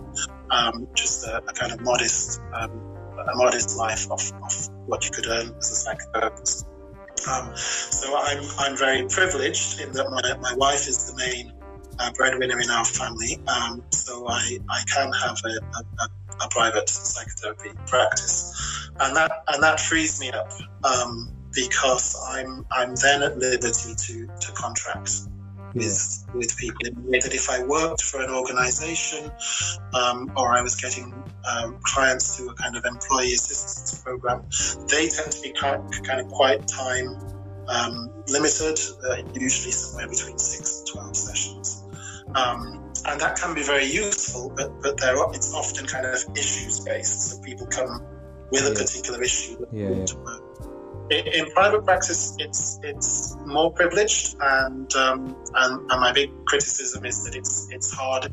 um, 0.51 0.89
just 0.95 1.27
a, 1.27 1.39
a, 1.39 1.53
kind 1.53 1.73
of 1.73 1.81
modest 1.81 2.41
um, 2.55 2.71
a 3.19 3.37
modest 3.37 3.77
life 3.77 4.11
of, 4.11 4.21
what 4.87 5.05
you 5.05 5.11
could 5.11 5.27
earn 5.27 5.55
as 5.57 5.71
a 5.73 5.95
psychotherapist. 5.95 6.67
Um, 7.27 7.57
so 7.57 8.17
I'm 8.17 8.45
I'm 8.59 8.77
very 8.77 9.07
privileged 9.09 9.81
in 9.81 9.93
that 9.93 10.11
my, 10.11 10.37
my 10.41 10.55
wife 10.57 10.87
is 10.87 11.11
the 11.11 11.17
main 11.17 11.53
uh, 11.99 12.13
breadwinner 12.13 12.61
in 12.61 12.71
our 12.71 12.85
family. 12.85 13.39
Um, 13.47 13.83
so 13.91 14.27
I, 14.29 14.59
I 14.69 14.83
can 14.93 15.13
have 15.13 15.39
a, 15.45 15.49
a, 15.49 16.45
a, 16.45 16.49
private 16.51 16.89
psychotherapy 16.89 17.71
practice, 17.87 18.91
and 19.01 19.17
that 19.17 19.33
and 19.49 19.63
that 19.63 19.81
frees 19.81 20.21
me 20.21 20.31
up 20.31 20.53
um, 20.85 21.34
because 21.55 22.17
I'm 22.31 22.67
I'm 22.71 22.95
then 22.97 23.23
at 23.23 23.39
liberty 23.39 23.95
to 23.95 24.27
to 24.27 24.53
contract 24.53 25.11
with 25.75 26.27
with 26.35 26.57
people 26.57 26.87
in 26.87 26.97
a 26.97 27.01
way 27.11 27.19
that 27.19 27.35
if 27.35 27.51
I 27.51 27.65
worked 27.65 28.03
for 28.03 28.23
an 28.23 28.31
organization 28.31 29.31
um, 29.93 30.33
or 30.37 30.53
I 30.53 30.63
was 30.63 30.77
getting 30.77 31.13
um, 31.51 31.79
clients 31.83 32.37
through 32.37 32.51
a 32.51 32.55
kind 32.55 32.77
of 32.77 32.85
employee 32.85 33.33
assistance 33.35 34.01
program, 34.03 34.43
they 34.89 35.09
tend 35.09 35.33
to 35.33 35.41
be 35.43 35.53
kind, 35.53 35.83
kind 36.05 36.21
of 36.21 36.29
quite 36.29 36.67
time 36.67 37.09
um, 37.69 38.11
limited, 38.29 38.79
uh, 39.09 39.17
usually 39.35 39.73
somewhere 39.73 40.09
between 40.09 40.39
six 40.39 40.79
and 40.79 40.87
12 40.89 41.17
sessions. 41.17 41.85
Um, 42.35 42.93
and 43.07 43.21
that 43.21 43.37
can 43.37 43.55
be 43.55 43.63
very 43.63 43.85
useful, 43.85 44.53
but, 44.57 44.81
but 44.81 44.97
there 44.99 45.17
are, 45.17 45.35
it's 45.35 45.53
often 45.55 45.87
kind 45.87 46.07
of 46.07 46.17
issues 46.37 46.81
based. 46.81 47.31
So 47.31 47.43
people 47.43 47.67
come 47.67 48.03
with 48.51 48.67
a 48.67 48.75
particular 48.75 49.23
issue 49.23 49.57
yeah, 49.73 49.91
yeah 49.91 50.05
in 51.11 51.51
private 51.51 51.85
practice, 51.85 52.37
it's 52.39 52.79
it's 52.83 53.37
more 53.47 53.71
privileged, 53.73 54.37
and 54.41 54.95
um, 54.95 55.37
and, 55.55 55.91
and 55.91 56.01
my 56.01 56.13
big 56.13 56.31
criticism 56.47 57.05
is 57.05 57.25
that 57.25 57.35
it's 57.35 57.69
it's 57.71 57.93
hard, 57.93 58.27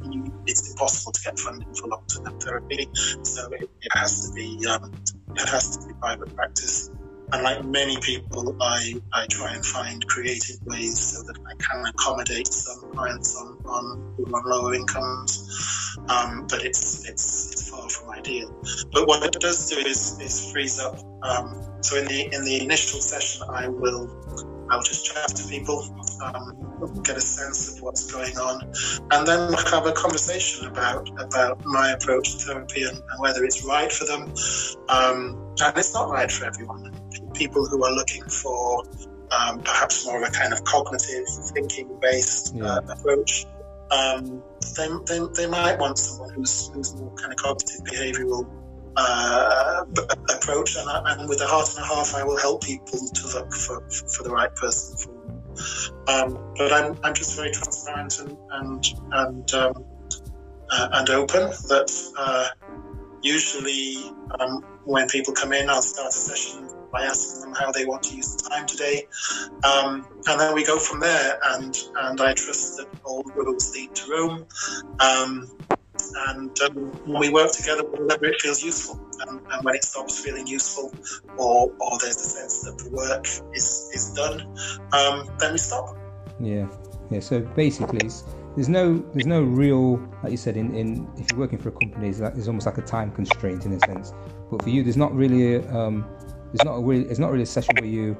it's 0.48 0.72
impossible 0.72 1.12
to 1.12 1.22
get 1.22 1.40
funding 1.40 1.74
for 1.74 1.88
long 1.88 2.04
term 2.08 2.40
therapy. 2.40 2.90
So 3.24 3.52
it, 3.52 3.70
it 3.82 3.92
has 3.94 4.30
to 4.30 4.34
be 4.34 4.66
um, 4.68 4.92
it 5.36 5.50
has 5.50 5.78
to 5.78 5.88
be 5.88 5.94
private 5.96 6.36
practice. 6.36 6.90
And 7.34 7.44
like 7.44 7.64
many 7.64 7.96
people, 8.02 8.58
I, 8.62 8.96
I 9.14 9.26
try 9.28 9.54
and 9.54 9.66
find 9.66 10.06
creative 10.06 10.58
ways 10.66 11.00
so 11.00 11.24
that 11.24 11.40
I 11.48 11.54
can 11.64 11.86
accommodate 11.88 12.48
some 12.48 12.92
clients 12.92 13.38
on, 13.38 13.58
on, 13.66 14.16
on 14.34 14.50
lower 14.50 14.74
incomes. 14.74 15.98
Um, 16.10 16.46
but 16.50 16.66
it's, 16.66 17.08
it's, 17.08 17.54
it's 17.54 17.70
far 17.70 17.88
from 17.88 18.10
ideal. 18.10 18.54
But 18.92 19.08
what 19.08 19.24
it 19.24 19.40
does 19.40 19.70
do 19.70 19.78
is, 19.78 20.20
is 20.20 20.52
freeze 20.52 20.82
up. 20.82 21.00
Um, 21.24 21.71
so 21.82 21.98
in 21.98 22.06
the, 22.06 22.30
in 22.34 22.46
the 22.46 22.62
initial 22.64 23.00
session, 23.00 23.48
I 23.50 23.68
will, 23.68 24.10
I'll 24.70 24.84
just 24.84 25.06
chat 25.06 25.28
to 25.30 25.48
people, 25.48 25.84
um, 26.24 27.02
get 27.04 27.18
a 27.18 27.22
sense 27.22 27.76
of 27.76 27.84
what's 27.84 28.12
going 28.12 28.38
on, 28.38 28.62
and 29.12 29.28
then 29.28 29.54
have 29.54 29.86
a 29.86 29.92
conversation 29.92 30.68
about 30.68 31.10
about 31.20 31.64
my 31.66 31.92
approach 31.92 32.32
to 32.34 32.38
therapy 32.38 32.84
and, 32.84 32.98
and 32.98 33.20
whether 33.20 33.44
it's 33.44 33.66
right 33.66 33.92
for 33.92 34.06
them. 34.06 34.34
Um, 34.90 35.54
and 35.60 35.78
it's 35.78 35.94
not 35.94 36.10
right 36.10 36.32
for 36.32 36.46
everyone 36.46 36.92
people 37.34 37.66
who 37.66 37.84
are 37.84 37.92
looking 37.92 38.24
for 38.26 38.84
um, 39.32 39.62
perhaps 39.62 40.06
more 40.06 40.22
of 40.22 40.28
a 40.28 40.32
kind 40.32 40.54
of 40.54 40.64
cognitive 40.64 41.28
thinking 41.54 41.98
based 42.02 42.56
yeah. 42.56 42.66
uh, 42.66 42.82
approach. 42.90 43.46
Um, 43.90 44.42
they, 44.78 44.88
they, 45.06 45.20
they, 45.36 45.48
might 45.48 45.78
want 45.78 45.98
someone 45.98 46.34
who's, 46.34 46.70
who's 46.70 46.96
more 46.96 47.14
kind 47.16 47.34
of 47.34 47.38
cognitive 47.38 47.82
behavioral 47.86 48.46
uh, 48.96 49.86
approach, 50.36 50.76
and, 50.76 51.08
and, 51.08 51.30
with 51.30 51.42
a 51.42 51.48
heart 51.48 51.70
and 51.76 51.84
a 51.84 51.88
half, 51.88 52.14
I 52.16 52.24
will 52.24 52.38
help 52.38 52.64
people 52.64 53.00
to 53.00 53.28
look 53.28 53.54
for, 53.54 53.82
for 53.90 54.24
the 54.24 54.32
right 54.32 54.54
person 54.56 54.98
for 54.98 55.08
them. 55.08 55.44
Um, 56.08 56.56
but 56.58 56.74
I'm, 56.74 56.98
I'm 57.04 57.14
just 57.14 57.36
very 57.36 57.52
transparent 57.52 58.20
and 58.20 58.38
and 58.52 58.86
and, 59.12 59.54
um, 59.54 59.86
uh, 60.72 60.90
and 60.94 61.10
open 61.10 61.50
that 61.70 62.12
uh, 62.18 62.48
usually 63.22 64.12
um, 64.40 64.64
when 64.86 65.08
people 65.08 65.34
come 65.34 65.54
in, 65.54 65.70
I'll 65.70 65.82
start 65.82 66.10
a 66.10 66.12
session 66.12 66.68
by 66.92 67.04
asking 67.04 67.42
them 67.42 67.54
how 67.54 67.72
they 67.72 67.86
want 67.86 68.04
to 68.04 68.16
use 68.16 68.36
the 68.36 68.50
time 68.50 68.66
today. 68.66 69.08
Um, 69.64 70.08
and 70.28 70.40
then 70.40 70.54
we 70.54 70.66
go 70.66 70.78
from 70.78 71.00
there. 71.00 71.40
And, 71.44 71.78
and 71.96 72.20
I 72.22 72.34
trust 72.34 72.78
that 72.78 72.88
all 73.04 73.24
roads 73.36 73.72
lead 73.74 73.96
to 73.96 74.12
Rome. 74.12 74.46
Um, 75.00 75.50
and 76.28 76.62
um, 76.62 77.20
we 77.20 77.30
work 77.30 77.52
together 77.52 77.84
whenever 77.84 78.26
it 78.26 78.42
feels 78.42 78.64
useful. 78.64 79.00
And, 79.28 79.40
when 79.64 79.76
it 79.76 79.84
stops 79.84 80.20
feeling 80.20 80.48
useful, 80.48 80.92
or, 81.38 81.72
or 81.80 82.00
there's 82.00 82.16
a 82.16 82.30
sense 82.38 82.62
that 82.62 82.78
the 82.80 82.90
work 82.90 83.26
is, 83.54 83.90
is 83.94 84.14
done, 84.16 84.42
um, 84.94 85.30
then 85.40 85.52
we 85.52 85.58
stop. 85.58 85.96
Yeah, 86.40 86.68
yeah. 87.12 87.20
So 87.20 87.42
basically, 87.42 88.10
there's 88.56 88.70
no 88.70 88.98
there's 89.14 89.28
no 89.28 89.42
real 89.44 89.98
like 90.24 90.32
you 90.32 90.38
said 90.38 90.58
in, 90.58 90.74
in 90.74 91.08
if 91.18 91.30
you're 91.32 91.40
working 91.40 91.60
for 91.60 91.70
a 91.70 91.72
company, 91.74 92.10
it's, 92.10 92.20
like, 92.20 92.36
it's 92.36 92.48
almost 92.48 92.66
like 92.66 92.80
a 92.80 92.82
time 92.82 93.12
constraint 93.12 93.66
in 93.66 93.74
a 93.74 93.80
sense. 93.82 94.14
But 94.50 94.64
for 94.64 94.70
you, 94.70 94.82
there's 94.84 94.98
not 94.98 95.14
really 95.14 95.56
a, 95.56 95.72
um, 95.72 96.06
it's 96.54 96.64
not 96.64 96.74
a 96.74 96.82
really 96.82 97.06
it's 97.06 97.20
not 97.20 97.32
really 97.32 97.44
a 97.44 97.48
session 97.48 97.76
where 97.80 97.90
you 97.90 98.14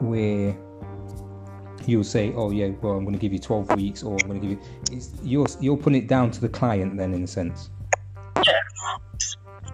where 0.00 0.56
you'll 1.88 2.04
say, 2.04 2.32
"Oh 2.34 2.50
yeah, 2.50 2.68
well 2.82 2.92
I'm 2.92 3.04
going 3.04 3.14
to 3.14 3.20
give 3.20 3.32
you 3.32 3.38
12 3.38 3.76
weeks," 3.76 4.02
or 4.02 4.18
"I'm 4.20 4.28
going 4.28 4.40
to 4.40 4.46
give 4.46 4.58
you." 4.58 4.96
It's, 4.96 5.10
you're 5.22 5.46
you're 5.60 5.76
putting 5.76 6.02
it 6.02 6.08
down 6.08 6.30
to 6.32 6.40
the 6.40 6.48
client 6.48 6.96
then, 6.96 7.14
in 7.14 7.24
a 7.24 7.26
sense. 7.26 7.70
Yeah, 8.36 8.52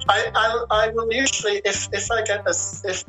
I 0.09 0.31
I, 0.35 0.64
I 0.70 0.88
will 0.88 1.12
usually 1.12 1.61
if 1.64 1.88
if 1.92 2.11
I 2.11 2.22
get 2.22 2.46
a 2.46 2.55
if 2.85 3.05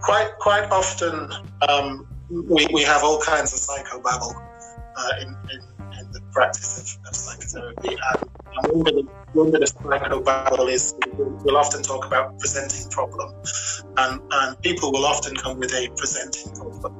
quite 0.00 0.30
quite 0.38 0.70
often 0.70 1.32
um, 1.68 2.06
we 2.30 2.66
we 2.72 2.82
have 2.82 3.02
all 3.04 3.20
kinds 3.20 3.52
of 3.52 3.60
psychobabble 3.60 4.34
uh, 4.96 5.12
in, 5.20 5.28
in 5.52 5.60
in 6.00 6.12
the 6.12 6.20
practice 6.32 6.96
of, 6.96 7.08
of 7.08 7.16
psychotherapy 7.16 7.96
and 8.12 8.41
of, 8.58 9.08
one 9.32 9.50
bit 9.50 9.62
of 9.62 9.68
psychobabble 9.76 10.68
is 10.70 10.94
we'll 11.16 11.56
often 11.56 11.82
talk 11.82 12.06
about 12.06 12.38
presenting 12.38 12.90
problem, 12.90 13.34
and, 13.96 14.20
and 14.30 14.62
people 14.62 14.92
will 14.92 15.04
often 15.04 15.34
come 15.36 15.58
with 15.58 15.72
a 15.72 15.88
presenting 15.96 16.52
problem. 16.52 16.98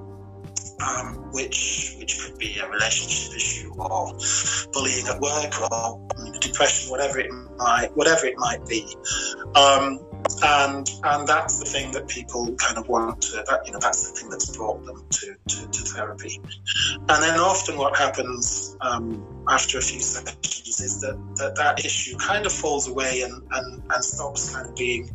Um, 0.85 1.31
which 1.31 1.95
which 2.01 2.19
could 2.19 2.37
be 2.38 2.59
a 2.59 2.69
relationship 2.69 3.37
issue 3.37 3.73
or 3.79 4.19
bullying 4.73 5.07
at 5.07 5.21
work 5.21 5.71
or 5.71 6.01
depression, 6.41 6.91
whatever 6.91 7.21
it 7.21 7.31
might 7.57 7.88
whatever 7.95 8.27
it 8.27 8.35
might 8.37 8.67
be. 8.67 8.85
Um, 9.55 10.01
and 10.42 10.88
and 11.04 11.26
that's 11.26 11.58
the 11.58 11.64
thing 11.64 11.92
that 11.92 12.08
people 12.08 12.54
kind 12.56 12.78
of 12.78 12.88
want 12.88 13.22
to 13.22 13.44
that 13.48 13.61
you 13.64 13.72
know 13.72 13.78
that's 13.80 14.11
the 14.11 14.18
thing 14.18 14.30
that's 14.30 14.56
brought 14.56 14.85
them 14.85 15.04
to, 15.11 15.35
to, 15.48 15.68
to 15.68 15.82
therapy. 15.82 16.40
And 16.96 17.22
then 17.22 17.38
often 17.38 17.76
what 17.76 17.96
happens 17.96 18.76
um, 18.80 19.44
after 19.48 19.78
a 19.78 19.82
few 19.82 20.00
sessions 20.00 20.80
is 20.80 21.00
that, 21.00 21.16
that 21.37 21.56
that 21.56 21.85
issue 21.85 22.16
kind 22.18 22.46
of 22.46 22.52
falls 22.52 22.88
away 22.88 23.22
and 23.22 23.42
and, 23.52 23.82
and 23.92 24.04
stops 24.04 24.54
kind 24.54 24.68
of 24.68 24.74
being 24.74 25.11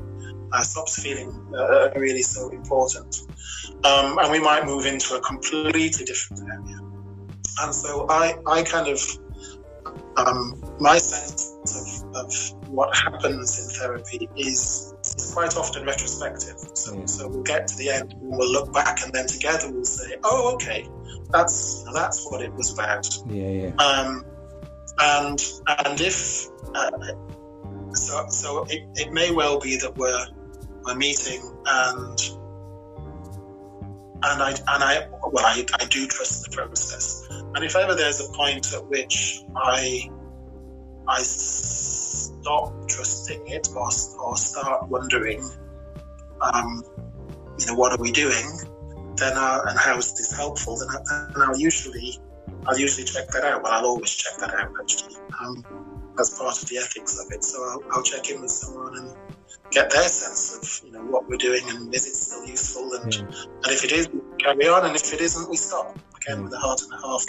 uh, 0.54 0.62
stops 0.62 1.02
feeling 1.02 1.32
uh, 1.56 1.90
really 1.96 2.22
so 2.22 2.50
important. 2.50 3.28
Um, 3.84 4.18
and 4.18 4.32
we 4.32 4.40
might 4.40 4.66
move 4.66 4.86
into 4.86 5.16
a 5.16 5.22
completely 5.22 6.06
different 6.06 6.44
area. 6.50 6.80
And 7.62 7.74
so 7.74 8.08
I 8.10 8.38
I 8.46 8.64
kind 8.64 8.88
of 8.88 9.02
um, 10.18 10.62
my 10.80 10.98
sense 10.98 11.54
of, 11.76 12.16
of, 12.16 12.54
what 12.70 12.96
happens 12.96 13.60
in 13.60 13.80
therapy 13.80 14.28
is, 14.36 14.94
is 15.18 15.34
quite 15.34 15.56
often 15.58 15.86
retrospective. 15.86 16.58
So, 16.74 16.98
yeah. 16.98 17.06
so 17.06 17.28
we'll 17.28 17.44
get 17.44 17.68
to 17.68 17.78
the 17.78 17.90
end 17.90 18.14
and 18.14 18.38
we'll 18.38 18.52
look 18.52 18.74
back 18.74 19.04
and 19.04 19.12
then 19.14 19.28
together 19.28 19.72
we'll 19.72 19.86
say, 19.86 20.16
oh, 20.24 20.54
okay, 20.56 20.88
that's, 21.32 21.84
that's 21.94 22.30
what 22.30 22.42
it 22.42 22.54
was 22.54 22.74
about. 22.74 23.08
Yeah, 23.28 23.50
yeah. 23.50 23.76
Um, 23.76 24.26
and, 25.00 25.44
and 25.68 26.02
if, 26.02 26.48
uh, 26.74 26.90
so, 27.94 28.26
so 28.30 28.66
it, 28.70 28.88
it 28.96 29.12
may 29.12 29.32
well 29.32 29.60
be 29.60 29.78
that 29.78 29.98
we're, 29.98 30.26
we're 30.86 30.96
meeting 30.96 31.42
and 31.66 32.20
and 34.24 34.42
I 34.42 34.50
and 34.50 34.84
I 34.84 35.08
well 35.32 35.46
I, 35.46 35.64
I 35.80 35.86
do 35.86 36.08
trust 36.08 36.50
the 36.50 36.56
process. 36.56 37.28
And 37.30 37.64
if 37.64 37.76
ever 37.76 37.94
there's 37.94 38.20
a 38.20 38.32
point 38.34 38.74
at 38.74 38.86
which 38.88 39.44
I 39.56 40.10
I 41.08 41.20
stop 41.22 42.74
trusting 42.88 43.48
it 43.48 43.70
or, 43.76 43.90
or 44.20 44.38
start 44.38 44.88
wondering, 44.90 45.42
um, 46.42 46.84
you 47.60 47.66
know, 47.68 47.76
what 47.76 47.92
are 47.94 48.02
we 48.02 48.12
doing? 48.12 48.60
Then 49.16 49.34
uh, 49.36 49.62
and 49.68 49.80
how 49.80 49.98
is 49.98 50.14
this 50.14 50.36
helpful? 50.36 50.78
Then, 50.78 50.90
I, 50.90 51.32
then 51.34 51.44
I'll 51.44 51.58
usually 51.58 52.20
I'll 52.68 52.78
usually 52.78 53.06
check 53.06 53.28
that 53.30 53.44
out. 53.44 53.64
Well, 53.64 53.74
I'll 53.74 53.86
always 53.86 54.12
check 54.12 54.38
that 54.40 54.54
out 54.54 54.72
actually. 54.80 55.16
Um, 55.42 55.64
as 56.20 56.38
part 56.38 56.62
of 56.62 56.68
the 56.70 56.78
ethics 56.78 57.20
of 57.20 57.32
it. 57.32 57.44
So 57.44 57.64
I'll, 57.64 57.84
I'll 57.92 58.04
check 58.04 58.30
in 58.30 58.42
with 58.42 58.52
someone 58.52 58.98
and 58.98 59.16
get 59.72 59.90
their 59.90 60.04
sense 60.04 60.82
of 60.82 60.88
you 60.88 60.94
know 60.94 61.04
what 61.06 61.28
we're 61.28 61.38
doing 61.38 61.62
and 61.70 61.94
is 61.94 62.08
it 62.08 62.16
still 62.16 62.46
useful 62.46 62.94
and 62.94 63.14
yeah. 63.14 63.22
and 63.22 63.72
if 63.72 63.84
it 63.84 63.92
is 63.92 64.10
we 64.10 64.22
carry 64.40 64.68
on 64.68 64.86
and 64.86 64.96
if 64.96 65.14
it 65.14 65.20
isn't 65.20 65.50
we 65.50 65.58
stop 65.58 65.98
again 66.16 66.38
yeah. 66.38 66.44
with 66.44 66.54
a 66.54 66.58
heart 66.58 66.82
and 66.82 66.94
a 66.94 67.06
half 67.06 67.26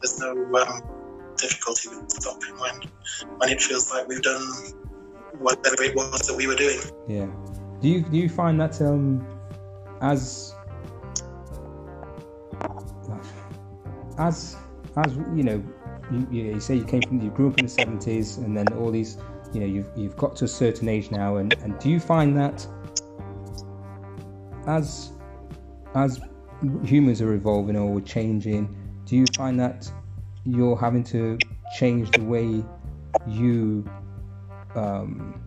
there's 0.00 0.18
no 0.18 0.32
um, 0.56 0.82
difficulty 1.42 1.88
with 1.88 2.10
stopping 2.10 2.56
when 2.58 2.74
when 3.38 3.50
it 3.50 3.60
feels 3.60 3.90
like 3.92 4.08
we've 4.08 4.22
done 4.22 4.46
whatever 5.38 5.82
it 5.82 5.94
was 5.94 6.20
that 6.28 6.36
we 6.36 6.46
were 6.46 6.54
doing. 6.56 6.80
Yeah. 7.08 7.28
Do 7.80 7.88
you 7.88 8.02
do 8.02 8.16
you 8.16 8.28
find 8.28 8.60
that 8.60 8.80
um 8.80 9.26
as 10.00 10.54
as 14.18 14.56
as 14.96 15.14
you 15.36 15.42
know 15.42 15.62
you, 16.10 16.26
you, 16.30 16.60
say 16.60 16.76
you 16.76 16.84
came 16.84 17.02
from 17.02 17.20
you 17.20 17.30
grew 17.30 17.48
up 17.48 17.58
in 17.58 17.66
the 17.66 17.72
70s 17.72 18.36
and 18.38 18.56
then 18.56 18.66
all 18.74 18.90
these 18.90 19.16
you 19.52 19.60
know 19.60 19.66
you've 19.66 19.90
you've 19.96 20.16
got 20.16 20.34
to 20.36 20.44
a 20.46 20.48
certain 20.48 20.88
age 20.88 21.10
now, 21.10 21.36
and 21.36 21.52
and 21.62 21.78
do 21.78 21.90
you 21.90 22.00
find 22.00 22.36
that 22.36 22.66
as 24.66 25.12
as 25.94 26.20
humans 26.84 27.20
are 27.20 27.34
evolving 27.34 27.76
or 27.76 27.92
we're 27.92 28.00
changing, 28.00 28.74
do 29.04 29.16
you 29.16 29.26
find 29.36 29.58
that 29.60 29.90
you're 30.44 30.76
having 30.76 31.04
to 31.04 31.38
change 31.78 32.10
the 32.12 32.22
way 32.22 32.64
you 33.26 33.84
um, 34.74 35.42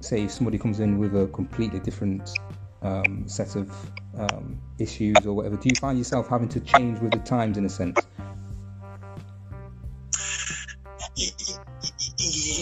say 0.00 0.24
if 0.24 0.30
somebody 0.30 0.58
comes 0.58 0.80
in 0.80 0.98
with 0.98 1.14
a 1.16 1.26
completely 1.28 1.80
different 1.80 2.30
um, 2.82 3.24
set 3.26 3.56
of 3.56 3.70
um, 4.16 4.58
issues 4.78 5.26
or 5.26 5.34
whatever, 5.34 5.56
do 5.56 5.68
you 5.68 5.76
find 5.76 5.98
yourself 5.98 6.28
having 6.28 6.48
to 6.48 6.60
change 6.60 6.98
with 7.00 7.12
the 7.12 7.18
times 7.20 7.58
in 7.58 7.64
a 7.64 7.68
sense? 7.68 8.06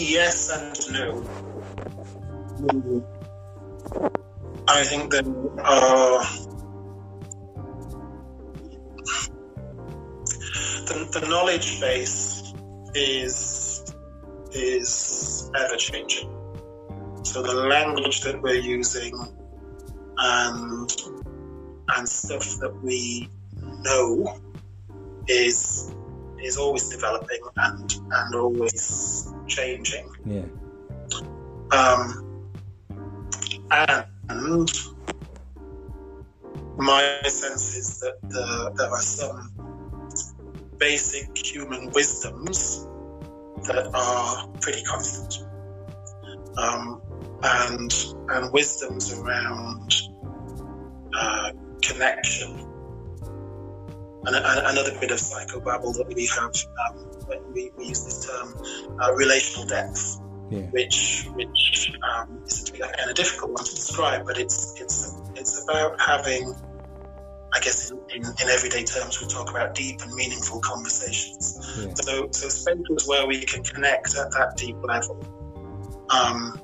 yes 0.08 0.50
and 0.50 0.92
no. 0.92 1.24
I 4.68 4.82
think 4.84 5.10
that 5.12 5.26
uh, 5.62 6.45
the, 11.12 11.26
knowledge 11.28 11.80
base 11.80 12.52
is 12.94 13.94
is 14.52 15.50
ever 15.56 15.76
changing. 15.76 16.30
So 17.22 17.42
the 17.42 17.54
language 17.54 18.20
that 18.22 18.40
we're 18.40 18.54
using 18.54 19.14
and 20.18 20.90
and 21.96 22.08
stuff 22.08 22.58
that 22.60 22.74
we 22.82 23.28
know 23.82 24.38
is 25.28 25.94
is 26.42 26.56
always 26.56 26.88
developing 26.88 27.40
and 27.56 28.00
and 28.10 28.34
always 28.34 29.32
changing. 29.46 30.08
Yeah. 30.24 30.42
Um, 31.72 32.22
and 33.70 34.68
my 36.76 37.20
sense 37.24 37.74
is 37.76 38.00
that 38.00 38.20
the, 38.28 38.72
there 38.76 38.90
are 38.90 39.00
some 39.00 39.55
basic 40.78 41.36
human 41.36 41.90
wisdoms 41.90 42.86
that 43.66 43.90
are 43.94 44.48
pretty 44.60 44.82
constant. 44.82 45.46
Um, 46.56 47.02
and 47.42 47.92
and 48.28 48.52
wisdoms 48.52 49.12
around 49.12 49.92
uh, 51.14 51.52
connection 51.82 52.66
and, 54.26 54.36
another 54.36 54.98
bit 54.98 55.10
of 55.10 55.18
psychobabble 55.18 55.94
that 55.96 56.12
we 56.14 56.26
have, 56.26 56.52
um, 56.90 57.52
we, 57.54 57.70
we, 57.76 57.86
use 57.86 58.04
this 58.04 58.26
term, 58.26 58.54
uh, 59.00 59.14
relational 59.14 59.66
depth, 59.66 60.20
yeah. 60.50 60.62
which 60.70 61.28
which 61.34 61.92
um, 62.02 62.42
is 62.44 62.72
a, 62.80 63.10
a 63.10 63.14
difficult 63.14 63.52
one 63.52 63.64
to 63.64 63.74
describe, 63.74 64.26
but 64.26 64.38
it's 64.38 64.80
it's 64.80 65.14
it's 65.36 65.62
about 65.62 66.00
having, 66.00 66.54
I 67.56 67.60
guess, 67.60 67.90
in, 67.90 67.98
in, 68.14 68.22
in 68.22 68.48
everyday 68.50 68.84
terms, 68.84 69.18
we 69.20 69.26
talk 69.28 69.50
about 69.50 69.74
deep 69.74 70.02
and 70.02 70.12
meaningful 70.14 70.60
conversations. 70.60 71.58
Yeah. 71.78 71.94
So 71.94 72.28
so 72.30 72.48
spaces 72.48 73.08
where 73.08 73.26
we 73.26 73.44
can 73.46 73.64
connect 73.64 74.14
at 74.14 74.30
that 74.32 74.56
deep 74.58 74.76
level 74.82 75.16
um, 76.10 76.60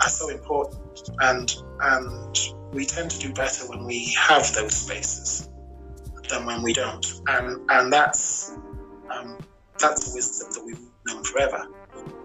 are 0.00 0.08
so 0.08 0.28
important, 0.28 1.10
and 1.20 1.52
and 1.80 2.38
we 2.72 2.86
tend 2.86 3.10
to 3.10 3.18
do 3.18 3.32
better 3.32 3.68
when 3.68 3.84
we 3.84 4.14
have 4.16 4.52
those 4.54 4.74
spaces 4.74 5.50
than 6.30 6.46
when 6.46 6.62
we 6.62 6.72
don't. 6.72 7.06
And 7.26 7.68
and 7.70 7.92
that's 7.92 8.56
um, 9.10 9.38
that's 9.78 10.08
the 10.08 10.14
wisdom 10.14 10.52
that 10.52 10.64
we've 10.64 10.78
known 11.06 11.24
forever. 11.24 11.66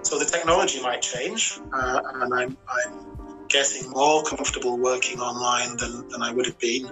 So 0.03 0.19
the 0.19 0.25
technology 0.25 0.81
might 0.81 1.01
change, 1.01 1.59
uh, 1.73 2.01
and 2.13 2.33
I'm, 2.33 2.57
I'm 2.67 3.18
getting 3.49 3.89
more 3.89 4.23
comfortable 4.23 4.77
working 4.77 5.19
online 5.19 5.75
than, 5.77 6.07
than 6.09 6.21
I 6.21 6.31
would 6.31 6.45
have 6.45 6.59
been 6.59 6.88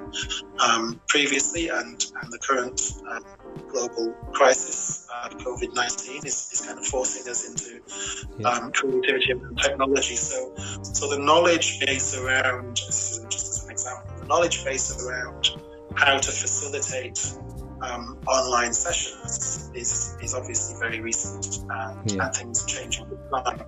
um, 0.59 0.99
previously, 1.07 1.69
and, 1.69 2.03
and 2.21 2.33
the 2.33 2.39
current 2.39 2.81
um, 3.09 3.23
global 3.69 4.13
crisis, 4.33 5.07
uh, 5.13 5.29
COVID 5.29 5.73
19, 5.75 6.25
is, 6.25 6.49
is 6.51 6.61
kind 6.65 6.79
of 6.79 6.85
forcing 6.85 7.29
us 7.29 7.47
into 7.47 8.45
um, 8.45 8.71
creativity 8.71 9.31
and 9.31 9.57
technology. 9.57 10.15
So, 10.15 10.53
so 10.81 11.09
the 11.09 11.19
knowledge 11.19 11.79
base 11.79 12.17
around, 12.17 12.75
just 12.75 13.21
as 13.33 13.63
an 13.65 13.71
example, 13.71 14.15
the 14.19 14.25
knowledge 14.25 14.65
base 14.65 15.05
around 15.05 15.49
how 15.95 16.17
to 16.17 16.31
facilitate 16.31 17.37
um, 17.81 18.17
online 18.27 18.73
sessions 18.73 19.71
is, 19.73 20.17
is 20.21 20.33
obviously 20.33 20.79
very 20.79 20.99
recent 20.99 21.59
and, 21.69 22.11
yeah. 22.11 22.25
and 22.25 22.35
things 22.35 22.63
are 22.63 22.67
changing 22.67 23.09
with 23.09 23.19
time. 23.31 23.61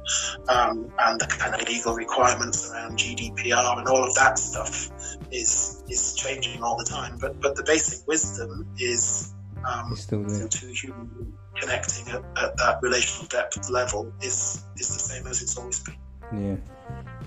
Um, 0.47 0.91
and 0.99 1.19
the 1.19 1.27
kind 1.27 1.53
of 1.53 1.67
legal 1.67 1.93
requirements 1.93 2.71
around 2.71 2.97
GDPR 2.97 3.79
and 3.79 3.87
all 3.87 4.03
of 4.03 4.15
that 4.15 4.37
stuff 4.39 4.89
is 5.31 5.83
is 5.89 6.15
changing 6.15 6.63
all 6.63 6.77
the 6.77 6.85
time. 6.85 7.17
But 7.19 7.39
but 7.41 7.55
the 7.55 7.63
basic 7.63 8.07
wisdom 8.07 8.67
is 8.79 9.33
um, 9.65 9.95
still 9.95 10.23
there. 10.23 10.47
two 10.47 10.71
humans 10.73 11.33
connecting 11.59 12.07
at, 12.09 12.23
at, 12.37 12.57
that 12.57 12.79
relational 12.81 13.27
depth 13.27 13.69
level 13.69 14.11
is 14.21 14.63
is 14.77 14.87
the 14.87 14.99
same 14.99 15.27
as 15.27 15.41
it's 15.41 15.57
always 15.57 15.79
been. 15.81 15.95
Yeah, 16.33 16.55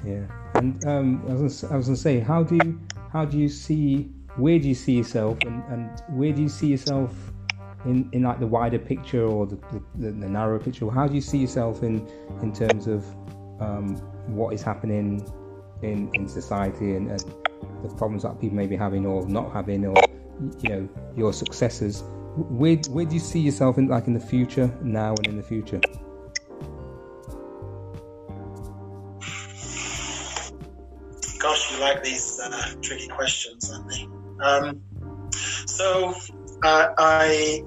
yeah. 0.04 0.26
And 0.54 0.84
um, 0.86 1.24
I 1.28 1.34
was 1.34 1.64
I 1.64 1.76
was 1.76 1.86
gonna 1.86 1.96
say, 1.96 2.20
how 2.20 2.42
do 2.42 2.56
you 2.56 2.80
how 3.12 3.24
do 3.24 3.38
you 3.38 3.48
see 3.48 4.10
where 4.36 4.58
do 4.58 4.68
you 4.68 4.74
see 4.74 4.92
yourself 4.92 5.38
and, 5.42 5.62
and 5.68 6.02
where 6.10 6.32
do 6.32 6.42
you 6.42 6.48
see 6.48 6.68
yourself 6.68 7.14
in, 7.84 8.08
in 8.12 8.22
like 8.22 8.40
the 8.40 8.46
wider 8.46 8.78
picture 8.78 9.26
or 9.26 9.46
the, 9.46 9.56
the, 9.98 10.10
the 10.10 10.28
narrower 10.28 10.58
picture? 10.58 10.90
How 10.90 11.06
do 11.06 11.14
you 11.14 11.20
see 11.20 11.38
yourself 11.38 11.82
in 11.82 12.06
in 12.40 12.52
terms 12.52 12.86
of 12.86 13.04
um, 13.60 13.96
what 14.26 14.54
is 14.54 14.62
happening 14.62 15.28
in, 15.82 16.10
in 16.14 16.28
society 16.28 16.96
and, 16.96 17.10
and 17.10 17.20
the 17.82 17.88
problems 17.96 18.22
that 18.22 18.40
people 18.40 18.56
may 18.56 18.66
be 18.66 18.76
having 18.76 19.06
or 19.06 19.26
not 19.26 19.52
having 19.52 19.86
or 19.86 19.94
you 20.60 20.68
know 20.70 20.88
your 21.16 21.32
successes 21.32 22.02
where, 22.36 22.76
where 22.88 23.04
do 23.04 23.14
you 23.14 23.20
see 23.20 23.40
yourself 23.40 23.76
in 23.76 23.88
like 23.88 24.06
in 24.06 24.14
the 24.14 24.20
future 24.20 24.72
now 24.82 25.14
and 25.16 25.26
in 25.26 25.36
the 25.36 25.42
future? 25.42 25.80
Gosh, 31.38 31.72
you 31.72 31.78
like 31.78 32.02
these 32.02 32.40
uh, 32.42 32.74
tricky 32.80 33.08
questions, 33.08 33.70
aren't 33.70 33.90
they? 33.90 34.21
Um, 34.42 34.82
so 35.66 36.14
uh, 36.64 36.88
I. 36.98 37.62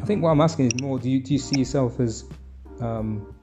I 0.00 0.04
think 0.04 0.22
what 0.22 0.30
I'm 0.30 0.40
asking 0.40 0.66
is 0.66 0.80
more: 0.80 0.98
Do 0.98 1.08
you 1.08 1.22
do 1.22 1.32
you 1.32 1.38
see 1.38 1.60
yourself 1.60 2.00
as 2.00 2.24
um, 2.80 3.34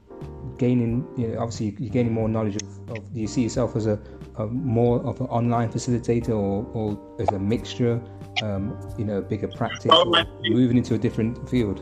gaining? 0.57 1.07
You 1.17 1.29
know, 1.29 1.39
obviously, 1.39 1.75
you're 1.79 1.89
gaining 1.89 2.13
more 2.13 2.27
knowledge 2.27 2.57
of, 2.57 2.97
of. 2.97 3.13
Do 3.13 3.19
you 3.19 3.27
see 3.27 3.43
yourself 3.43 3.75
as 3.75 3.87
a, 3.87 3.99
a 4.37 4.45
more 4.47 5.01
of 5.05 5.21
an 5.21 5.27
online 5.27 5.71
facilitator, 5.71 6.29
or, 6.29 6.65
or 6.73 7.15
as 7.21 7.29
a 7.29 7.39
mixture? 7.39 8.01
Um, 8.43 8.77
you 8.97 9.05
know, 9.05 9.21
bigger 9.21 9.47
practice, 9.47 9.91
or 9.91 10.05
moving 10.43 10.77
into 10.77 10.95
a 10.95 10.97
different 10.97 11.49
field. 11.49 11.79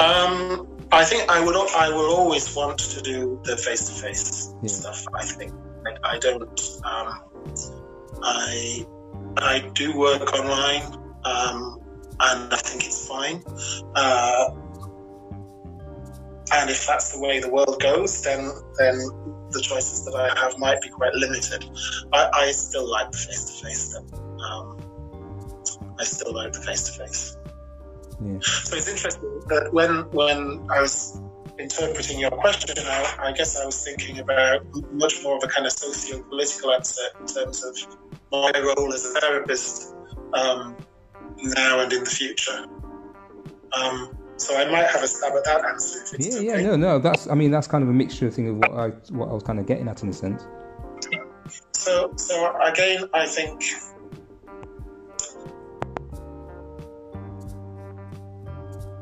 Um, 0.00 0.69
I 0.92 1.04
think 1.04 1.30
I 1.30 1.40
would. 1.44 1.54
I 1.56 1.88
will 1.88 2.10
always 2.14 2.54
want 2.54 2.78
to 2.78 3.00
do 3.00 3.40
the 3.44 3.56
face-to-face 3.56 4.54
stuff. 4.66 5.04
I 5.14 5.24
think 5.24 5.52
I, 5.86 6.14
I 6.14 6.18
don't. 6.18 6.60
Um, 6.84 7.20
I 8.22 8.86
I 9.38 9.70
do 9.74 9.96
work 9.96 10.32
online, 10.34 10.82
um, 11.24 11.80
and 12.18 12.52
I 12.52 12.56
think 12.56 12.84
it's 12.84 13.06
fine. 13.06 13.42
Uh, 13.94 14.50
and 16.52 16.68
if 16.68 16.86
that's 16.86 17.12
the 17.12 17.20
way 17.20 17.38
the 17.38 17.48
world 17.50 17.80
goes, 17.80 18.22
then 18.22 18.50
then 18.78 18.98
the 19.50 19.60
choices 19.60 20.04
that 20.04 20.14
I 20.14 20.28
have 20.40 20.58
might 20.58 20.80
be 20.80 20.88
quite 20.88 21.14
limited. 21.14 21.64
I, 22.12 22.30
I 22.32 22.52
still 22.52 22.88
like 22.88 23.10
the 23.12 23.18
face-to-face 23.18 23.90
stuff. 23.90 24.12
Um, 24.12 24.76
I 25.98 26.04
still 26.04 26.34
like 26.34 26.52
the 26.52 26.60
face-to-face. 26.60 27.36
Yeah. 28.22 28.38
So 28.40 28.76
it's 28.76 28.88
interesting 28.88 29.40
that 29.48 29.72
when 29.72 30.10
when 30.10 30.66
I 30.70 30.82
was 30.82 31.20
interpreting 31.58 32.18
your 32.18 32.30
question, 32.30 32.76
I, 32.78 33.16
I 33.20 33.32
guess 33.32 33.58
I 33.60 33.64
was 33.64 33.82
thinking 33.84 34.18
about 34.18 34.64
much 34.92 35.22
more 35.22 35.36
of 35.36 35.44
a 35.44 35.48
kind 35.48 35.66
of 35.66 35.72
socio-political 35.72 36.72
answer 36.72 37.02
in 37.20 37.26
terms 37.26 37.62
of 37.64 37.76
my 38.32 38.52
role 38.60 38.92
as 38.92 39.04
a 39.04 39.20
therapist 39.20 39.94
um, 40.34 40.76
now 41.38 41.80
and 41.80 41.92
in 41.92 42.04
the 42.04 42.10
future. 42.10 42.64
Um, 43.72 44.16
so 44.36 44.56
I 44.56 44.70
might 44.70 44.86
have 44.86 45.02
a 45.02 45.06
stab 45.06 45.34
at 45.34 45.44
that 45.44 45.64
answer. 45.66 46.00
If 46.02 46.14
it's 46.14 46.26
Yeah, 46.42 46.52
okay. 46.54 46.62
yeah, 46.62 46.70
no, 46.70 46.76
no. 46.76 46.98
That's. 46.98 47.28
I 47.28 47.34
mean, 47.34 47.50
that's 47.50 47.66
kind 47.66 47.82
of 47.82 47.90
a 47.90 47.92
mixture 47.92 48.30
thing 48.30 48.48
of 48.48 48.56
what 48.56 48.70
I 48.72 48.88
what 49.12 49.28
I 49.28 49.32
was 49.32 49.42
kind 49.42 49.58
of 49.58 49.66
getting 49.66 49.86
at 49.88 50.02
in 50.02 50.08
a 50.08 50.12
sense. 50.12 50.46
So, 51.72 52.12
so 52.16 52.58
again, 52.60 53.08
I 53.12 53.26
think 53.26 53.62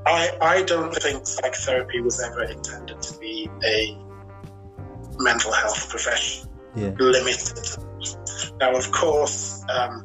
I 0.08 0.30
I 0.40 0.62
don't 0.62 0.94
think 0.94 1.26
psychotherapy 1.26 2.00
was 2.00 2.20
ever 2.20 2.44
intended 2.44 3.00
to 3.02 3.18
be 3.18 3.48
a 3.64 3.96
mental 5.18 5.52
health 5.52 5.88
profession 5.90 6.48
Yeah. 6.74 6.92
limited. 6.98 7.58
Now, 8.60 8.74
of 8.76 8.90
course, 8.90 9.64
um, 9.68 10.04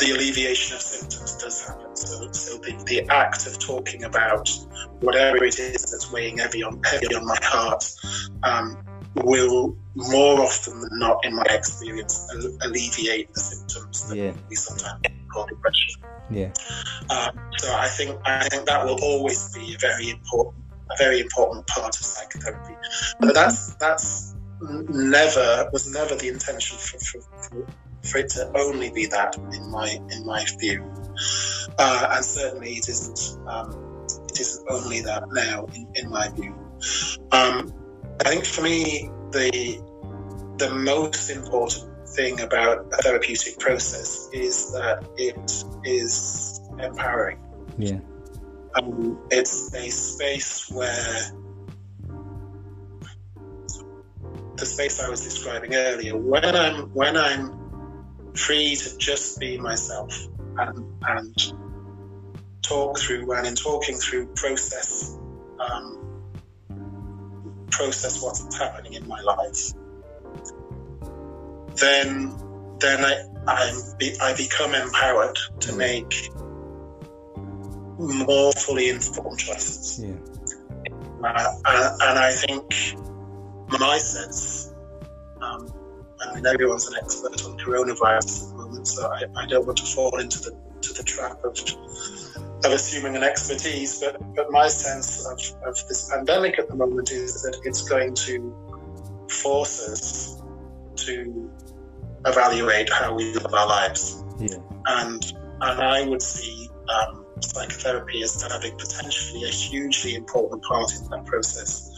the 0.00 0.10
alleviation 0.14 0.74
of 0.76 0.82
symptoms 0.82 1.36
does 1.36 1.66
happen. 1.66 1.94
So, 1.94 2.32
so 2.32 2.58
the, 2.58 2.72
the 2.86 3.08
act 3.08 3.46
of 3.46 3.58
talking 3.58 4.04
about 4.04 4.48
whatever 5.00 5.44
it 5.44 5.58
is 5.58 5.82
that's 5.90 6.10
weighing 6.10 6.38
heavy 6.38 6.62
on 6.64 6.82
heavy 6.82 7.14
on 7.14 7.24
my 7.24 7.38
heart 7.42 7.84
um, 8.42 8.76
will 9.22 9.76
more 9.94 10.40
often 10.40 10.80
than 10.80 10.98
not, 10.98 11.24
in 11.24 11.34
my 11.36 11.46
experience, 11.48 12.28
alleviate 12.62 13.32
the 13.32 13.40
symptoms 13.40 14.08
that 14.08 14.16
Yeah. 14.16 14.32
we 14.48 14.56
sometimes 14.56 15.02
call 15.36 15.46
depression. 15.46 16.02
Yeah. 16.30 16.52
Um, 17.10 17.38
so 17.58 17.72
I 17.72 17.88
think 17.88 18.18
I 18.24 18.48
think 18.48 18.66
that 18.66 18.84
will 18.84 19.00
always 19.02 19.54
be 19.54 19.74
a 19.74 19.78
very 19.78 20.10
important 20.10 20.64
a 20.90 20.96
very 20.98 21.20
important 21.20 21.66
part 21.66 21.94
of 21.96 22.04
psychotherapy. 22.04 22.74
But 23.20 23.34
that's 23.34 23.74
that's 23.74 24.34
never 24.60 25.68
was 25.72 25.92
never 25.92 26.14
the 26.14 26.28
intention 26.28 26.78
for, 26.78 26.98
for, 26.98 27.20
for, 27.20 27.66
for 28.02 28.18
it 28.18 28.30
to 28.30 28.50
only 28.56 28.90
be 28.90 29.06
that 29.06 29.36
in 29.36 29.70
my 29.70 30.00
in 30.10 30.24
my 30.24 30.44
view, 30.58 30.82
uh, 31.78 32.08
and 32.12 32.24
certainly 32.24 32.72
it 32.74 32.88
isn't 32.88 33.38
um, 33.46 34.06
it 34.30 34.40
isn't 34.40 34.66
only 34.70 35.00
that 35.02 35.24
now 35.32 35.66
in, 35.74 35.86
in 35.94 36.10
my 36.10 36.28
view. 36.30 36.54
Um, 37.32 37.72
I 38.24 38.30
think 38.30 38.46
for 38.46 38.62
me 38.62 39.10
the 39.32 39.82
the 40.58 40.70
most 40.70 41.28
important 41.30 41.95
thing 42.16 42.40
about 42.40 42.86
a 42.92 42.96
therapeutic 43.02 43.58
process 43.58 44.28
is 44.32 44.72
that 44.72 45.06
it 45.16 45.64
is 45.84 46.60
empowering. 46.78 47.38
Yeah. 47.78 48.00
Um, 48.74 49.18
it's 49.30 49.72
a 49.74 49.88
space 49.90 50.70
where 50.70 51.30
the 54.56 54.66
space 54.66 55.00
I 55.00 55.08
was 55.08 55.22
describing 55.22 55.74
earlier, 55.74 56.16
when 56.16 56.44
I'm 56.44 56.92
when 56.94 57.16
I'm 57.16 58.32
free 58.34 58.74
to 58.76 58.98
just 58.98 59.38
be 59.38 59.58
myself 59.58 60.12
and 60.58 60.84
and 61.02 61.52
talk 62.62 62.98
through 62.98 63.32
and 63.32 63.46
in 63.46 63.54
talking 63.54 63.96
through 63.96 64.26
process 64.34 65.16
um, 65.60 66.02
process 67.70 68.22
what's 68.22 68.56
happening 68.58 68.94
in 68.94 69.06
my 69.06 69.20
life, 69.20 69.72
then 71.78 72.36
then 72.80 73.04
I 73.04 73.24
I'm 73.46 73.76
be, 73.98 74.16
I 74.20 74.34
become 74.34 74.74
empowered 74.74 75.36
to 75.60 75.72
make 75.74 76.30
more 77.98 78.52
fully 78.52 78.88
informed 78.90 79.38
choices. 79.38 80.00
Yeah. 80.02 80.14
Uh, 81.24 81.52
and, 81.66 82.02
and 82.02 82.18
I 82.18 82.32
think 82.32 82.96
my 83.80 83.98
sense, 83.98 84.74
um, 85.40 85.72
I 86.20 86.34
mean, 86.34 86.46
everyone's 86.46 86.86
an 86.88 86.94
expert 87.02 87.44
on 87.44 87.58
coronavirus 87.58 88.42
at 88.42 88.48
the 88.50 88.54
moment, 88.56 88.88
so 88.88 89.06
I, 89.08 89.24
I 89.36 89.46
don't 89.46 89.66
want 89.66 89.78
to 89.78 89.86
fall 89.86 90.18
into 90.18 90.40
the 90.40 90.56
to 90.82 90.92
the 90.92 91.02
trap 91.02 91.42
of 91.44 91.58
of 92.64 92.72
assuming 92.72 93.16
an 93.16 93.22
expertise. 93.22 94.00
But 94.00 94.18
but 94.34 94.50
my 94.50 94.68
sense 94.68 95.26
of, 95.26 95.38
of 95.66 95.74
this 95.88 96.10
pandemic 96.10 96.58
at 96.58 96.68
the 96.68 96.74
moment 96.74 97.10
is 97.10 97.42
that 97.42 97.58
it's 97.64 97.88
going 97.88 98.14
to 98.14 99.26
force 99.28 99.88
us 99.88 100.35
to 100.96 101.50
evaluate 102.26 102.90
how 102.92 103.14
we 103.14 103.32
live 103.34 103.54
our 103.54 103.66
lives 103.68 104.24
Yeah. 104.38 104.56
and 104.86 105.22
and 105.60 105.80
I 105.80 106.06
would 106.06 106.20
see 106.22 106.68
um, 106.88 107.24
psychotherapy 107.40 108.22
as 108.22 108.42
having 108.42 108.76
potentially 108.76 109.44
a 109.44 109.48
hugely 109.48 110.14
important 110.14 110.62
part 110.62 110.92
in 110.94 111.08
that 111.10 111.24
process, 111.24 111.90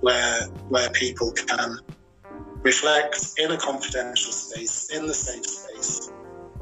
where 0.00 0.42
where 0.68 0.90
people 0.90 1.32
can 1.32 1.78
reflect 2.62 3.32
in 3.38 3.50
a 3.50 3.56
confidential 3.56 4.32
space, 4.32 4.90
in 4.90 5.06
the 5.06 5.14
safe 5.14 5.44
space, 5.46 6.12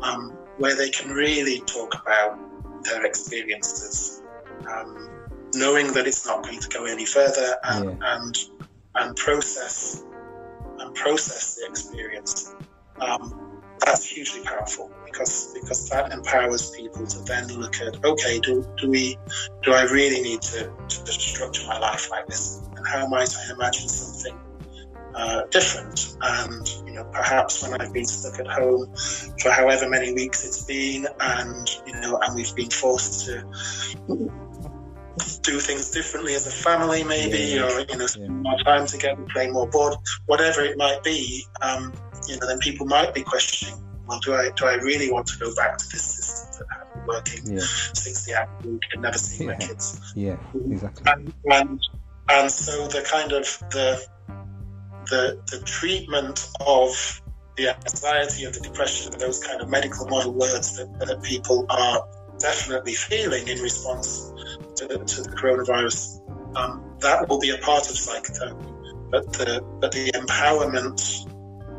um, 0.02 0.30
where 0.58 0.74
they 0.74 0.90
can 0.90 1.10
really 1.10 1.60
talk 1.60 1.94
about 1.94 2.38
their 2.84 3.04
experiences, 3.04 4.22
um, 4.70 5.10
knowing 5.54 5.92
that 5.92 6.06
it's 6.06 6.24
not 6.26 6.44
going 6.44 6.60
to 6.60 6.68
go 6.68 6.84
any 6.86 7.04
further, 7.04 7.56
and 7.64 8.02
and 8.02 8.38
and 8.94 9.16
process 9.16 10.02
and 10.80 10.94
process 10.94 11.56
the 11.56 11.66
experience. 11.66 12.54
Um, 13.00 13.48
that's 13.84 14.04
hugely 14.04 14.42
powerful 14.42 14.90
because 15.06 15.54
because 15.54 15.88
that 15.88 16.12
empowers 16.12 16.70
people 16.70 17.06
to 17.06 17.18
then 17.20 17.46
look 17.48 17.80
at 17.80 18.04
okay 18.04 18.38
do, 18.40 18.66
do 18.76 18.90
we 18.90 19.16
do 19.62 19.72
I 19.72 19.84
really 19.84 20.20
need 20.20 20.42
to, 20.42 20.70
to 20.88 21.12
structure 21.12 21.66
my 21.66 21.78
life 21.78 22.10
like 22.10 22.26
this 22.26 22.60
and 22.76 22.86
how 22.86 23.06
might 23.06 23.34
I 23.34 23.52
imagine 23.54 23.88
something 23.88 24.38
uh, 25.14 25.42
different 25.50 26.16
and 26.20 26.68
you 26.86 26.92
know 26.92 27.04
perhaps 27.12 27.62
when 27.62 27.80
I've 27.80 27.92
been 27.92 28.04
stuck 28.04 28.38
at 28.38 28.46
home 28.46 28.92
for 29.40 29.50
however 29.50 29.88
many 29.88 30.12
weeks 30.12 30.44
it's 30.44 30.64
been 30.64 31.06
and 31.20 31.68
you 31.86 31.94
know 32.00 32.18
and 32.22 32.34
we've 32.34 32.54
been 32.54 32.70
forced 32.70 33.26
to 33.26 33.44
do 35.42 35.58
things 35.60 35.90
differently 35.90 36.34
as 36.34 36.46
a 36.46 36.50
family 36.50 37.04
maybe 37.04 37.38
Yeah. 37.56 37.62
or 37.64 37.80
you 37.80 37.96
know 37.96 38.06
spend 38.06 38.42
more 38.42 38.58
time 38.64 38.86
together 38.86 39.22
play 39.32 39.50
more 39.50 39.66
board 39.68 39.94
whatever 40.26 40.62
it 40.62 40.76
might 40.76 41.02
be 41.02 41.44
um, 41.62 41.92
you 42.26 42.36
know, 42.38 42.46
then 42.46 42.58
people 42.58 42.86
might 42.86 43.14
be 43.14 43.22
questioning, 43.22 43.74
well, 44.06 44.18
do 44.20 44.34
I 44.34 44.50
do 44.50 44.66
I 44.66 44.74
really 44.74 45.10
want 45.10 45.26
to 45.28 45.38
go 45.38 45.54
back 45.54 45.78
to 45.78 45.88
this 45.88 46.02
system 46.02 46.66
that 46.68 46.78
had 46.78 46.94
been 46.94 47.06
working 47.06 47.54
Yeah. 47.54 47.60
60 47.94 48.34
hours 48.34 48.48
a 48.64 48.68
week 48.68 48.82
and 48.92 49.02
never 49.02 49.18
seen 49.18 49.46
my 49.46 49.52
Yeah. 49.52 49.66
kids? 49.66 50.12
Yeah. 50.16 50.36
Exactly. 50.70 51.04
And, 51.12 51.32
and 51.50 51.80
and 52.30 52.50
so 52.50 52.88
the 52.88 53.02
kind 53.02 53.32
of 53.32 53.44
the 53.70 54.04
the 55.06 55.40
the 55.50 55.60
treatment 55.64 56.48
of 56.66 57.22
the 57.56 57.68
anxiety 57.74 58.44
and 58.44 58.54
the 58.54 58.60
depression 58.60 59.12
and 59.12 59.20
those 59.20 59.42
kind 59.44 59.60
of 59.60 59.68
medical 59.68 60.06
model 60.06 60.32
words 60.32 60.76
that, 60.76 60.98
that 61.00 61.22
people 61.22 61.66
are 61.70 62.06
definitely 62.38 62.94
feeling 62.94 63.48
in 63.48 63.58
response 63.60 64.32
to, 64.78 64.88
to 64.88 65.22
the 65.22 65.30
coronavirus, 65.30 66.20
um, 66.56 66.96
that 67.00 67.28
will 67.28 67.38
be 67.38 67.50
a 67.50 67.58
part 67.58 67.88
of 67.88 67.96
psychotherapy. 67.96 68.66
But 69.10 69.32
the 69.32 69.64
but 69.80 69.92
the 69.92 70.10
empowerment 70.12 71.00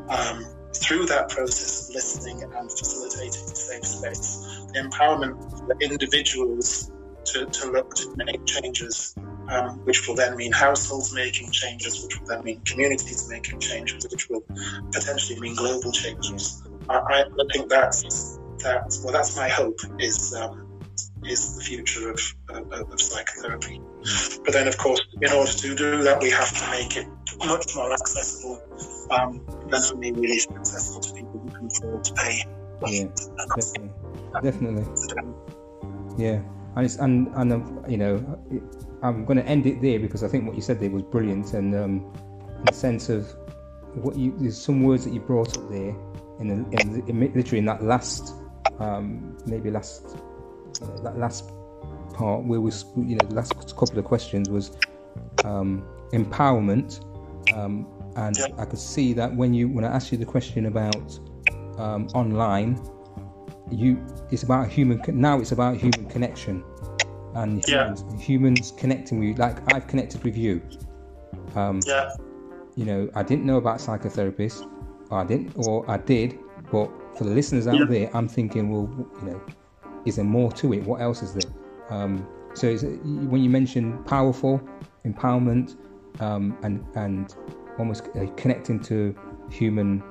um, 0.10 0.46
through 0.76 1.06
that 1.08 1.30
process 1.30 1.90
of 1.90 1.96
listening 1.96 2.44
and 2.44 2.72
facilitating 2.72 3.44
a 3.44 3.56
safe 3.56 3.86
space, 3.86 4.38
the 4.74 4.80
empowerment 4.80 5.38
for 5.60 5.78
individuals 5.82 6.92
to, 7.26 7.46
to 7.46 7.72
look 7.72 7.94
to 7.96 8.14
make 8.18 8.46
changes, 8.46 9.16
um, 9.50 9.80
which 9.86 10.08
will 10.08 10.16
then 10.16 10.36
mean 10.36 10.52
households 10.52 11.14
making 11.14 11.52
changes, 11.52 12.04
which 12.04 12.20
will 12.20 12.28
then 12.28 12.44
mean 12.44 12.62
communities 12.66 13.30
making 13.30 13.60
changes, 13.60 14.08
which 14.12 14.30
will 14.30 14.44
potentially 14.92 15.40
mean 15.40 15.56
global 15.56 15.92
changes. 15.92 16.64
I, 16.90 17.24
I 17.24 17.44
think 17.54 17.70
that's 17.70 18.40
that. 18.64 18.98
Well, 19.04 19.14
that's 19.14 19.36
my 19.38 19.50
hope. 19.50 19.80
Is 20.00 20.34
um, 20.34 20.69
is 21.26 21.56
the 21.56 21.64
future 21.64 22.12
of, 22.12 22.20
of, 22.50 22.72
of, 22.72 23.02
psychotherapy. 23.02 23.82
But 24.46 24.54
then, 24.54 24.68
of 24.68 24.78
course, 24.78 25.02
in 25.22 25.32
order 25.32 25.52
to 25.52 25.76
do 25.76 26.04
that, 26.04 26.22
we 26.22 26.30
have 26.30 26.58
to 26.58 26.72
make 26.72 26.96
it 26.98 27.08
much 27.46 27.76
more 27.76 27.92
accessible 27.92 28.62
um, 29.12 29.42
than 29.70 29.82
only 29.92 30.12
really 30.12 30.42
accessible 30.56 31.02
to 31.02 31.14
people 31.14 31.40
who 31.40 31.50
can 31.50 31.68
afford 31.68 32.04
to 32.06 32.14
pay. 32.14 32.46
Yeah, 32.88 33.06
definitely. 33.56 33.92
definitely. 34.42 34.86
Yeah, 36.18 36.42
and 36.76 36.86
it's, 36.86 36.96
and 36.98 37.28
and 37.36 37.54
um, 37.54 37.86
you 37.88 37.98
know, 37.98 38.40
I'm 39.02 39.26
going 39.26 39.38
to 39.38 39.46
end 39.46 39.66
it 39.66 39.82
there 39.82 40.00
because 40.00 40.24
I 40.24 40.28
think 40.28 40.46
what 40.46 40.56
you 40.56 40.62
said 40.62 40.80
there 40.80 40.90
was 40.90 41.04
brilliant, 41.04 41.54
and 41.54 41.76
um, 41.76 42.14
in 42.58 42.66
the 42.66 42.74
sense 42.74 43.10
of 43.10 43.36
what 43.96 44.16
you 44.16 44.34
there's 44.38 44.58
some 44.58 44.84
words 44.84 45.04
that 45.04 45.14
you 45.14 45.20
brought 45.20 45.58
up 45.58 45.70
there 45.70 45.96
in, 46.40 46.48
the, 46.48 46.80
in, 46.80 46.94
the, 46.94 47.10
in 47.10 47.34
literally 47.34 47.60
in 47.60 47.66
that 47.66 47.84
last 47.84 48.34
um, 48.80 49.38
maybe 49.46 49.70
last 49.72 50.16
uh, 50.16 50.20
that 50.80 51.18
last 51.18 51.52
part 52.14 52.44
where 52.44 52.62
was 52.62 52.86
you 52.96 53.16
know 53.16 53.28
the 53.28 53.36
last 53.36 53.54
couple 53.76 53.98
of 53.98 54.06
questions 54.06 54.50
was 54.50 54.72
um, 55.44 55.84
empowerment 56.14 57.04
um, 57.56 57.88
and 58.16 58.38
yeah. 58.38 58.48
I 58.58 58.66
could 58.66 58.80
see 58.80 59.14
that 59.14 59.34
when 59.34 59.54
you 59.54 59.70
when 59.70 59.86
I 59.86 59.90
asked 59.90 60.12
you 60.12 60.18
the 60.18 60.26
question 60.26 60.66
about 60.66 61.20
um, 61.78 62.08
online 62.14 62.80
you 63.72 64.04
it's 64.32 64.44
about 64.44 64.68
human 64.70 65.02
now 65.08 65.40
it's 65.40 65.52
about 65.52 65.78
human 65.78 66.06
connection 66.10 66.64
and 67.36 67.64
humans, 67.66 68.04
yeah. 68.10 68.20
humans 68.20 68.74
connecting 68.78 69.20
with 69.20 69.30
you 69.30 69.36
like 69.36 69.74
I've 69.74 69.88
connected 69.88 70.24
with 70.24 70.36
you 70.36 70.62
um, 71.56 71.80
yeah 71.86 72.10
you 72.76 72.86
know 72.86 73.10
I 73.16 73.24
didn't 73.24 73.46
know 73.46 73.58
about 73.58 73.78
psychotherapists 73.80 74.68
I 75.12 75.24
didn't 75.24 75.54
or 75.56 75.90
I 75.90 75.98
did 75.98 76.40
but 76.72 76.90
for 77.18 77.24
the 77.24 77.32
listeners 77.32 77.68
out 77.68 77.80
yeah. 77.80 77.86
there 77.86 78.10
I'm 78.16 78.28
thinking 78.28 78.70
well 78.70 78.90
you 79.22 79.30
know 79.30 79.42
is 80.06 80.16
there 80.16 80.26
more 80.26 80.52
to 80.54 80.74
it? 80.74 80.84
What 80.84 81.02
else 81.02 81.22
is 81.22 81.34
there? 81.34 81.52
Um, 81.90 82.28
so 82.54 82.76
when 82.76 83.44
you 83.44 83.50
mention 83.50 84.04
powerful, 84.04 84.62
empowerment, 85.06 85.78
um, 86.20 86.58
and 86.64 86.86
and 86.96 87.36
almost 87.78 88.10
uh, 88.16 88.26
connecting 88.36 88.80
to 88.82 89.16
human, 89.50 90.04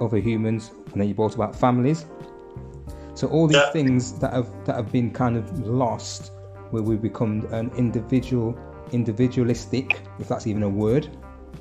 other 0.00 0.18
humans, 0.18 0.70
and 0.92 1.00
then 1.00 1.08
you 1.08 1.14
brought 1.14 1.34
about 1.34 1.54
families. 1.54 2.06
So 3.14 3.26
all 3.28 3.46
these 3.48 3.56
yeah. 3.56 3.72
things 3.72 4.18
that 4.20 4.32
have 4.32 4.48
that 4.64 4.76
have 4.76 4.92
been 4.92 5.10
kind 5.10 5.36
of 5.36 5.66
lost, 5.66 6.32
where 6.70 6.82
we 6.82 6.96
become 6.96 7.46
an 7.52 7.70
individual, 7.76 8.56
individualistic, 8.92 10.02
if 10.18 10.28
that's 10.28 10.46
even 10.46 10.62
a 10.62 10.68
word, 10.68 11.08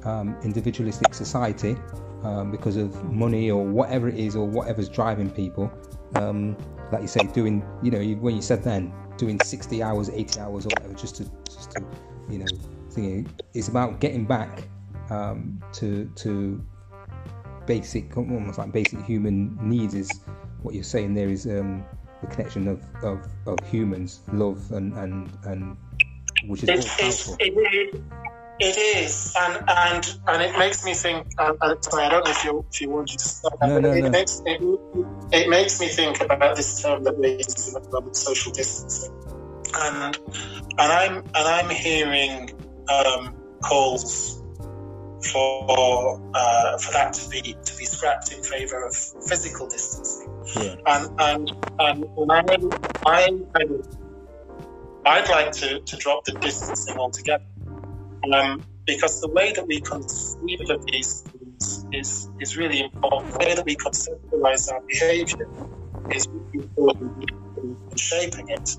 um, 0.03 0.37
individualistic 0.43 1.13
society, 1.13 1.75
um, 2.23 2.51
because 2.51 2.77
of 2.77 3.11
money 3.11 3.49
or 3.49 3.65
whatever 3.65 4.07
it 4.07 4.17
is 4.17 4.35
or 4.35 4.45
whatever's 4.45 4.89
driving 4.89 5.29
people. 5.29 5.71
Um, 6.15 6.55
like 6.91 7.01
you 7.01 7.07
say, 7.07 7.25
doing, 7.27 7.63
you 7.83 7.91
know, 7.91 8.01
when 8.19 8.35
you 8.35 8.41
said 8.41 8.63
then, 8.63 8.93
doing 9.17 9.39
60 9.39 9.83
hours, 9.83 10.09
80 10.09 10.39
hours, 10.39 10.65
or 10.65 10.69
whatever, 10.69 10.93
just 10.93 11.15
to, 11.17 11.31
just 11.45 11.71
to, 11.71 11.85
you 12.29 12.39
know, 12.39 12.45
thinking 12.91 13.29
it's 13.53 13.67
about 13.67 13.99
getting 13.99 14.25
back 14.25 14.63
um, 15.09 15.61
to 15.73 16.05
to 16.15 16.63
basic, 17.65 18.15
almost 18.17 18.57
like 18.57 18.71
basic 18.71 19.01
human 19.01 19.57
needs. 19.61 19.93
Is 19.93 20.09
what 20.61 20.73
you're 20.73 20.83
saying 20.83 21.13
there 21.13 21.29
is 21.29 21.45
um, 21.45 21.85
the 22.21 22.27
connection 22.27 22.67
of, 22.67 22.83
of, 23.03 23.27
of 23.45 23.57
humans, 23.69 24.21
love, 24.33 24.71
and 24.71 24.93
and 24.93 25.29
and 25.45 25.77
which 26.47 26.63
is 26.63 26.69
it, 26.69 26.85
powerful. 26.85 27.35
It, 27.39 28.01
it 28.59 28.77
is, 28.77 29.35
and 29.39 29.63
and 29.67 30.19
and 30.27 30.41
it 30.41 30.57
makes 30.57 30.83
me 30.83 30.93
think. 30.93 31.27
Uh, 31.37 31.53
sorry, 31.81 32.05
I 32.05 32.09
don't 32.09 32.25
know 32.25 32.31
if 32.31 32.43
you 32.43 32.65
if 32.71 32.81
you 32.81 32.89
wanted 32.89 33.19
to 33.19 33.27
start. 33.27 33.59
No, 33.61 33.79
no, 33.79 33.91
it, 33.91 34.01
no. 34.01 34.09
Makes, 34.09 34.41
it, 34.45 34.61
it, 35.31 35.49
makes 35.49 35.79
me 35.79 35.87
think 35.87 36.21
about 36.21 36.55
this 36.55 36.81
term 36.81 37.03
that 37.03 37.17
we 37.17 37.33
use 37.33 37.47
using 37.55 37.75
at 37.75 37.83
the 37.83 37.91
moment, 37.91 38.15
social 38.15 38.51
distancing, 38.51 39.13
and 39.75 40.17
and 40.77 40.91
I'm 40.91 41.17
and 41.17 41.35
I'm 41.35 41.69
hearing 41.69 42.51
um, 42.89 43.35
calls 43.61 44.41
for 45.31 46.21
uh, 46.33 46.77
for 46.77 46.93
that 46.93 47.13
to 47.13 47.29
be 47.29 47.41
to 47.41 47.77
be 47.77 47.85
scrapped 47.85 48.31
in 48.31 48.43
favour 48.43 48.85
of 48.85 48.95
physical 48.95 49.67
distancing. 49.67 50.33
Yeah. 50.55 50.75
And 50.87 51.19
and 51.19 51.51
and, 51.79 52.05
and 52.17 52.31
I 52.31 52.39
I 53.05 53.27
kind 53.53 53.71
of 53.71 53.97
I'd 55.05 55.29
like 55.29 55.51
to, 55.53 55.79
to 55.79 55.95
drop 55.95 56.25
the 56.25 56.33
distancing 56.33 56.97
altogether 56.97 57.45
um, 58.33 58.63
because 58.85 59.21
the 59.21 59.29
way 59.29 59.51
that 59.53 59.67
we 59.67 59.81
conceive 59.81 60.61
of 60.69 60.85
these 60.85 61.21
things 61.21 61.85
is, 61.91 62.29
is 62.39 62.57
really 62.57 62.81
important. 62.81 63.33
The 63.33 63.39
way 63.39 63.55
that 63.55 63.65
we 63.65 63.75
conceptualize 63.75 64.71
our 64.71 64.81
behavior 64.81 65.49
is 66.11 66.27
really 66.27 66.65
important 66.65 67.31
in 67.57 67.77
shaping 67.97 68.49
it. 68.49 68.77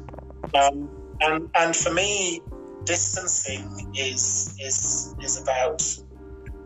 Um, 0.54 0.88
and, 1.20 1.50
and 1.54 1.76
for 1.76 1.92
me, 1.92 2.40
distancing 2.84 3.92
is, 3.94 4.56
is, 4.60 5.14
is 5.20 5.42
about 5.42 5.82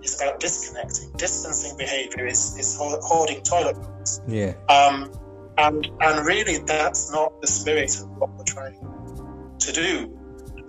is 0.03 0.20
about 0.20 0.41
disconnecting. 0.41 1.12
Distancing 1.16 1.76
behavior 1.76 2.26
is, 2.26 2.59
is 2.59 2.76
hoarding 2.76 3.41
toilet 3.43 3.76
rolls. 3.76 4.20
Yeah. 4.26 4.55
Um, 4.68 5.12
and 5.59 5.89
and 6.01 6.26
really, 6.26 6.59
that's 6.59 7.12
not 7.12 7.41
the 7.41 7.47
spirit 7.47 7.95
of 8.01 8.09
what 8.16 8.30
we're 8.30 8.45
trying 8.45 9.55
to 9.59 9.72
do. 9.72 10.18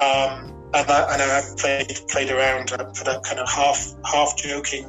Um, 0.01 0.53
and 0.73 0.89
I, 0.89 1.13
and 1.13 1.21
I 1.21 1.41
played 1.57 1.99
played 2.09 2.31
around 2.31 2.69
for 2.69 3.03
that 3.03 3.23
kind 3.23 3.39
of 3.39 3.49
half 3.49 3.93
half 4.05 4.35
joking 4.37 4.85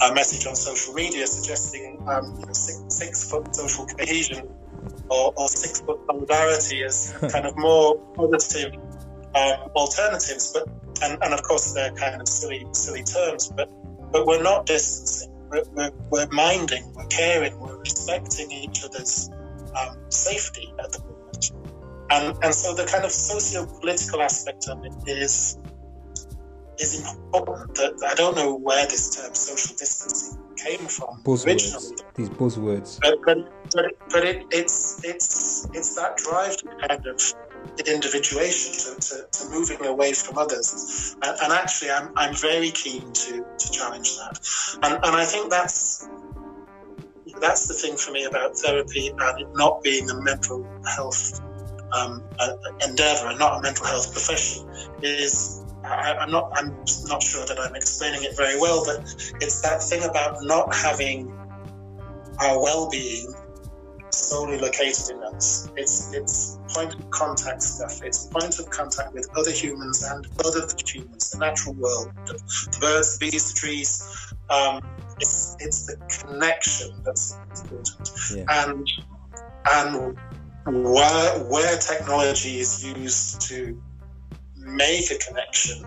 uh, 0.00 0.12
message 0.12 0.46
on 0.46 0.54
social 0.54 0.94
media 0.94 1.26
suggesting 1.26 2.02
um, 2.06 2.36
you 2.38 2.46
know, 2.46 2.52
six, 2.52 2.94
six, 2.94 3.30
foot 3.30 3.54
social 3.54 3.86
cohesion 3.86 4.48
or, 5.08 5.32
or 5.36 5.48
six 5.48 5.80
foot 5.80 6.00
solidarity 6.06 6.84
as 6.84 7.12
kind 7.32 7.46
of 7.46 7.56
more 7.56 7.98
positive 8.14 8.74
um, 9.34 9.70
alternatives. 9.74 10.52
But 10.52 10.68
and, 11.02 11.18
and 11.22 11.34
of 11.34 11.42
course 11.42 11.72
they're 11.72 11.92
kind 11.92 12.20
of 12.20 12.28
silly 12.28 12.66
silly 12.72 13.02
terms, 13.02 13.52
but 13.54 13.70
but 14.12 14.26
we're 14.26 14.42
not 14.42 14.66
distancing. 14.66 15.32
We're, 15.48 15.62
we're, 15.74 15.90
we're 16.10 16.28
minding, 16.28 16.92
we're 16.94 17.06
caring, 17.06 17.58
we're 17.60 17.78
respecting 17.78 18.50
each 18.50 18.84
other's 18.84 19.30
um, 19.78 19.96
safety 20.08 20.72
at 20.82 20.90
the 20.90 21.00
and, 22.10 22.36
and 22.42 22.54
so 22.54 22.74
the 22.74 22.86
kind 22.86 23.04
of 23.04 23.10
socio-political 23.10 24.22
aspect 24.22 24.68
of 24.68 24.84
it 24.84 24.94
is 25.06 25.58
is 26.78 27.00
important. 27.00 27.74
That 27.76 27.94
I 28.06 28.14
don't 28.14 28.36
know 28.36 28.54
where 28.54 28.86
this 28.86 29.16
term 29.16 29.34
social 29.34 29.76
distancing 29.76 30.38
came 30.56 30.86
from 30.86 31.22
buzzwords. 31.22 31.46
originally. 31.46 31.96
These 32.14 32.28
buzzwords. 32.30 32.98
But, 33.00 33.18
but, 33.24 33.38
but, 33.72 33.84
but 34.10 34.24
it, 34.24 34.46
it's 34.50 35.04
it's 35.04 35.68
it's 35.72 35.94
that 35.96 36.16
drive 36.16 36.56
to 36.58 36.66
kind 36.88 37.06
of 37.06 37.20
individuation 37.86 38.72
to, 38.72 39.00
to, 39.00 39.26
to 39.30 39.50
moving 39.50 39.84
away 39.84 40.12
from 40.12 40.38
others. 40.38 41.16
And, 41.22 41.36
and, 41.42 41.52
actually, 41.52 41.90
I'm, 41.90 42.10
I'm 42.16 42.34
very 42.34 42.70
keen 42.70 43.12
to, 43.12 43.44
to 43.58 43.72
challenge 43.72 44.16
that. 44.16 44.38
And, 44.82 44.94
and 44.94 45.16
I 45.16 45.24
think 45.24 45.50
that's 45.50 46.08
that's 47.40 47.68
the 47.68 47.74
thing 47.74 47.96
for 47.96 48.12
me 48.12 48.24
about 48.24 48.56
therapy 48.56 49.08
and 49.08 49.40
it 49.40 49.48
not 49.54 49.82
being 49.82 50.08
a 50.08 50.14
mental 50.22 50.66
health 50.94 51.40
um, 51.92 52.22
endeavor 52.86 53.28
and 53.28 53.38
not 53.38 53.58
a 53.58 53.62
mental 53.62 53.86
health 53.86 54.12
profession 54.12 54.68
is 55.02 55.64
I, 55.84 56.16
am 56.20 56.30
not 56.30 56.50
I'm 56.54 56.74
not 57.06 57.22
sure 57.22 57.46
that 57.46 57.58
I'm 57.58 57.74
explaining 57.74 58.24
it 58.24 58.36
very 58.36 58.58
well, 58.60 58.84
but 58.84 59.00
it's 59.40 59.60
that 59.62 59.82
thing 59.82 60.02
about 60.02 60.38
not 60.42 60.74
having 60.74 61.32
our 62.40 62.60
well-being 62.60 63.34
solely 64.10 64.58
located 64.58 65.10
in 65.10 65.22
us. 65.22 65.70
It's 65.76 66.12
it's 66.12 66.58
point 66.74 66.94
of 66.94 67.10
contact 67.10 67.62
stuff. 67.62 68.02
It's 68.02 68.26
point 68.26 68.58
of 68.58 68.68
contact 68.70 69.14
with 69.14 69.28
other 69.36 69.52
humans 69.52 70.02
and 70.02 70.26
other 70.44 70.66
humans, 70.84 71.30
the 71.30 71.38
natural 71.38 71.74
world, 71.74 72.12
the, 72.26 72.78
birds, 72.80 73.18
the 73.18 73.30
bees, 73.30 73.52
the 73.52 73.58
trees. 73.58 74.34
Um, 74.50 74.80
it's 75.18 75.56
it's 75.60 75.86
the 75.86 75.96
connection 76.26 76.90
that's 77.04 77.38
important, 77.62 78.10
yeah. 78.34 78.44
and 78.66 78.88
and 79.72 80.18
where, 80.66 81.44
where 81.44 81.78
technology 81.78 82.58
is 82.58 82.84
used 82.84 83.40
to 83.42 83.80
make 84.56 85.10
a 85.10 85.18
connection. 85.18 85.84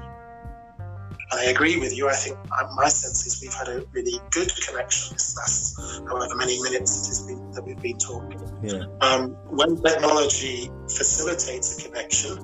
And 1.31 1.41
I 1.41 1.45
agree 1.45 1.77
with 1.77 1.95
you. 1.95 2.07
I 2.09 2.13
think 2.13 2.37
my 2.75 2.87
sense 2.87 3.27
is 3.27 3.41
we've 3.41 3.53
had 3.53 3.67
a 3.67 3.85
really 3.91 4.19
good 4.31 4.51
connection 4.65 5.13
this 5.13 5.35
last 5.37 5.79
however 6.07 6.35
many 6.35 6.61
minutes 6.61 7.03
it 7.03 7.09
has 7.09 7.27
been 7.27 7.51
that 7.51 7.63
we've 7.63 7.79
been 7.81 7.97
talking. 7.97 8.39
Yeah. 8.63 8.85
Um, 9.01 9.31
when 9.49 9.81
technology 9.81 10.71
facilitates 10.87 11.77
a 11.77 11.87
connection, 11.87 12.37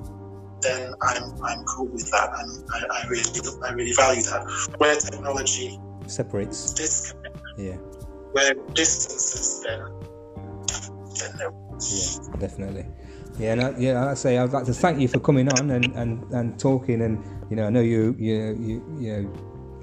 then 0.60 0.94
I'm 1.02 1.42
I'm 1.42 1.64
cool 1.64 1.86
with 1.86 2.10
that, 2.12 2.30
and 2.38 2.64
I, 2.72 3.02
I 3.02 3.08
really 3.08 3.24
I 3.64 3.72
really 3.72 3.92
value 3.92 4.22
that. 4.22 4.74
Where 4.78 4.94
technology 4.94 5.78
separates, 6.06 6.72
disconnect, 6.72 7.38
yeah, 7.58 7.76
where 8.32 8.54
distances, 8.74 9.64
then 9.64 9.80
then. 11.38 11.65
Yeah, 11.80 12.38
definitely. 12.38 12.86
Yeah, 13.38 13.52
and 13.52 13.62
I, 13.62 13.74
yeah, 13.78 14.10
I 14.10 14.14
say 14.14 14.38
I'd 14.38 14.52
like 14.52 14.64
to 14.64 14.72
thank 14.72 14.98
you 14.98 15.08
for 15.08 15.20
coming 15.20 15.48
on 15.48 15.70
and, 15.70 15.94
and, 15.94 16.22
and 16.32 16.58
talking, 16.58 17.02
and 17.02 17.22
you 17.50 17.56
know, 17.56 17.66
I 17.66 17.70
know 17.70 17.80
you 17.80 18.16
you 18.18 18.56
you 18.58 18.96
you 18.98 19.12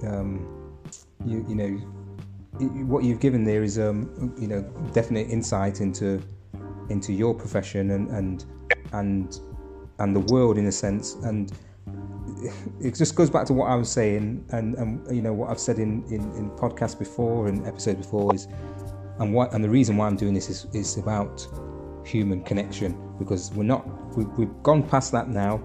know, 0.02 0.10
um, 0.10 0.80
you 1.26 1.46
you 1.48 1.56
know, 1.56 1.70
what 2.86 3.04
you've 3.04 3.20
given 3.20 3.44
there 3.44 3.64
is 3.64 3.78
um, 3.78 4.36
you 4.39 4.48
know, 4.48 4.62
definite 4.91 5.30
insight 5.30 5.82
into 5.82 6.22
into 6.89 7.14
your 7.14 7.34
profession 7.34 7.91
and 7.91 8.10
and 8.10 8.46
and 8.91 9.39
and 10.00 10.16
the 10.16 10.20
world 10.20 10.58
in 10.58 10.66
a 10.66 10.72
sense, 10.72 11.14
and 11.24 11.52
it 12.82 12.96
just 12.96 13.16
goes 13.16 13.30
back 13.30 13.46
to 13.46 13.54
what 13.54 13.70
I 13.70 13.76
was 13.76 13.91
saying, 13.91 14.46
and, 14.50 14.76
and 14.76 15.16
you 15.16 15.22
know 15.22 15.34
what 15.34 15.50
I've 15.50 15.60
said 15.60 15.78
in, 15.78 16.04
in, 16.06 16.22
in 16.36 16.50
podcasts 16.52 16.98
before 16.98 17.48
and 17.48 17.66
episodes 17.68 18.00
before 18.00 18.34
is, 18.34 18.48
and 19.20 19.34
what 19.34 19.54
and 19.54 19.64
the 19.64 19.70
reason 19.70 19.96
why 19.96 20.08
I'm 20.08 20.16
doing 20.16 20.34
this 20.34 20.50
is 20.50 20.66
is 20.74 20.98
about 20.98 21.48
human 22.06 22.43
connection 22.43 22.97
because 23.18 23.51
we're 23.54 23.64
not 23.64 23.88
we, 24.18 24.26
we've 24.38 24.64
gone 24.64 24.84
past 24.84 25.12
that 25.12 25.30
now 25.30 25.64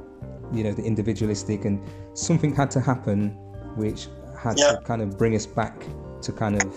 you 0.52 0.64
know 0.64 0.72
the 0.72 0.82
individualistic 0.82 1.64
and 1.64 1.80
something 2.14 2.54
had 2.54 2.70
to 2.70 2.80
happen 2.80 3.30
which 3.76 4.08
had 4.38 4.58
yeah. 4.58 4.72
to 4.72 4.80
kind 4.82 5.02
of 5.02 5.18
bring 5.18 5.34
us 5.34 5.46
back 5.46 5.82
to 6.22 6.32
kind 6.32 6.62
of 6.62 6.74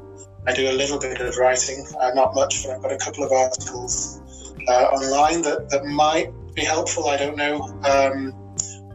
I 0.47 0.55
do 0.55 0.71
a 0.71 0.73
little 0.73 0.99
bit 0.99 1.21
of 1.21 1.37
writing, 1.37 1.85
uh, 2.01 2.13
not 2.15 2.35
much, 2.35 2.65
but 2.65 2.73
I've 2.73 2.83
got 2.83 2.93
a 2.93 2.97
couple 2.97 3.25
of 3.25 3.33
articles 3.33 4.23
uh, 4.67 4.85
online 4.85 5.43
that, 5.43 5.69
that 5.71 5.85
might 5.85 6.33
be 6.55 6.65
helpful. 6.65 7.09
I 7.09 7.17
don't 7.17 7.37
know. 7.37 7.63
Um, 7.85 8.33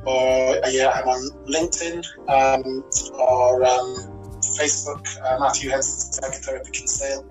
or 0.06 0.60
yeah, 0.70 0.90
I'm 0.90 1.08
on 1.08 1.30
LinkedIn 1.48 2.06
um, 2.30 2.84
or 3.20 3.64
um, 3.64 4.40
Facebook, 4.58 5.06
uh, 5.24 5.40
Matthew 5.40 5.70
Henson 5.70 6.14
Psychotherapy 6.14 6.72
Kinsale. 6.72 7.26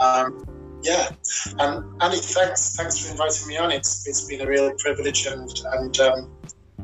Um, 0.00 0.44
yeah, 0.82 1.08
and 1.58 1.84
Annie, 2.00 2.18
thanks, 2.18 2.76
thanks 2.76 3.04
for 3.04 3.10
inviting 3.10 3.48
me 3.48 3.56
on. 3.56 3.72
It's 3.72 4.06
it's 4.06 4.24
been 4.24 4.40
a 4.40 4.46
real 4.46 4.72
privilege 4.78 5.26
and 5.26 5.50
and 5.72 5.98
um, 6.00 6.30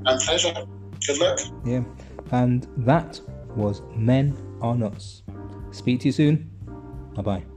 and 0.07 0.21
pleasure. 0.21 0.53
Good 1.07 1.19
luck. 1.19 1.39
Yeah, 1.65 1.85
and 2.33 2.67
that 2.79 3.21
was 3.57 3.83
Men 3.95 4.37
Are 4.61 4.75
Nuts. 4.75 5.23
Speak 5.71 6.01
to 6.01 6.07
you 6.07 6.13
soon. 6.13 6.51
Bye 7.15 7.23
bye. 7.23 7.54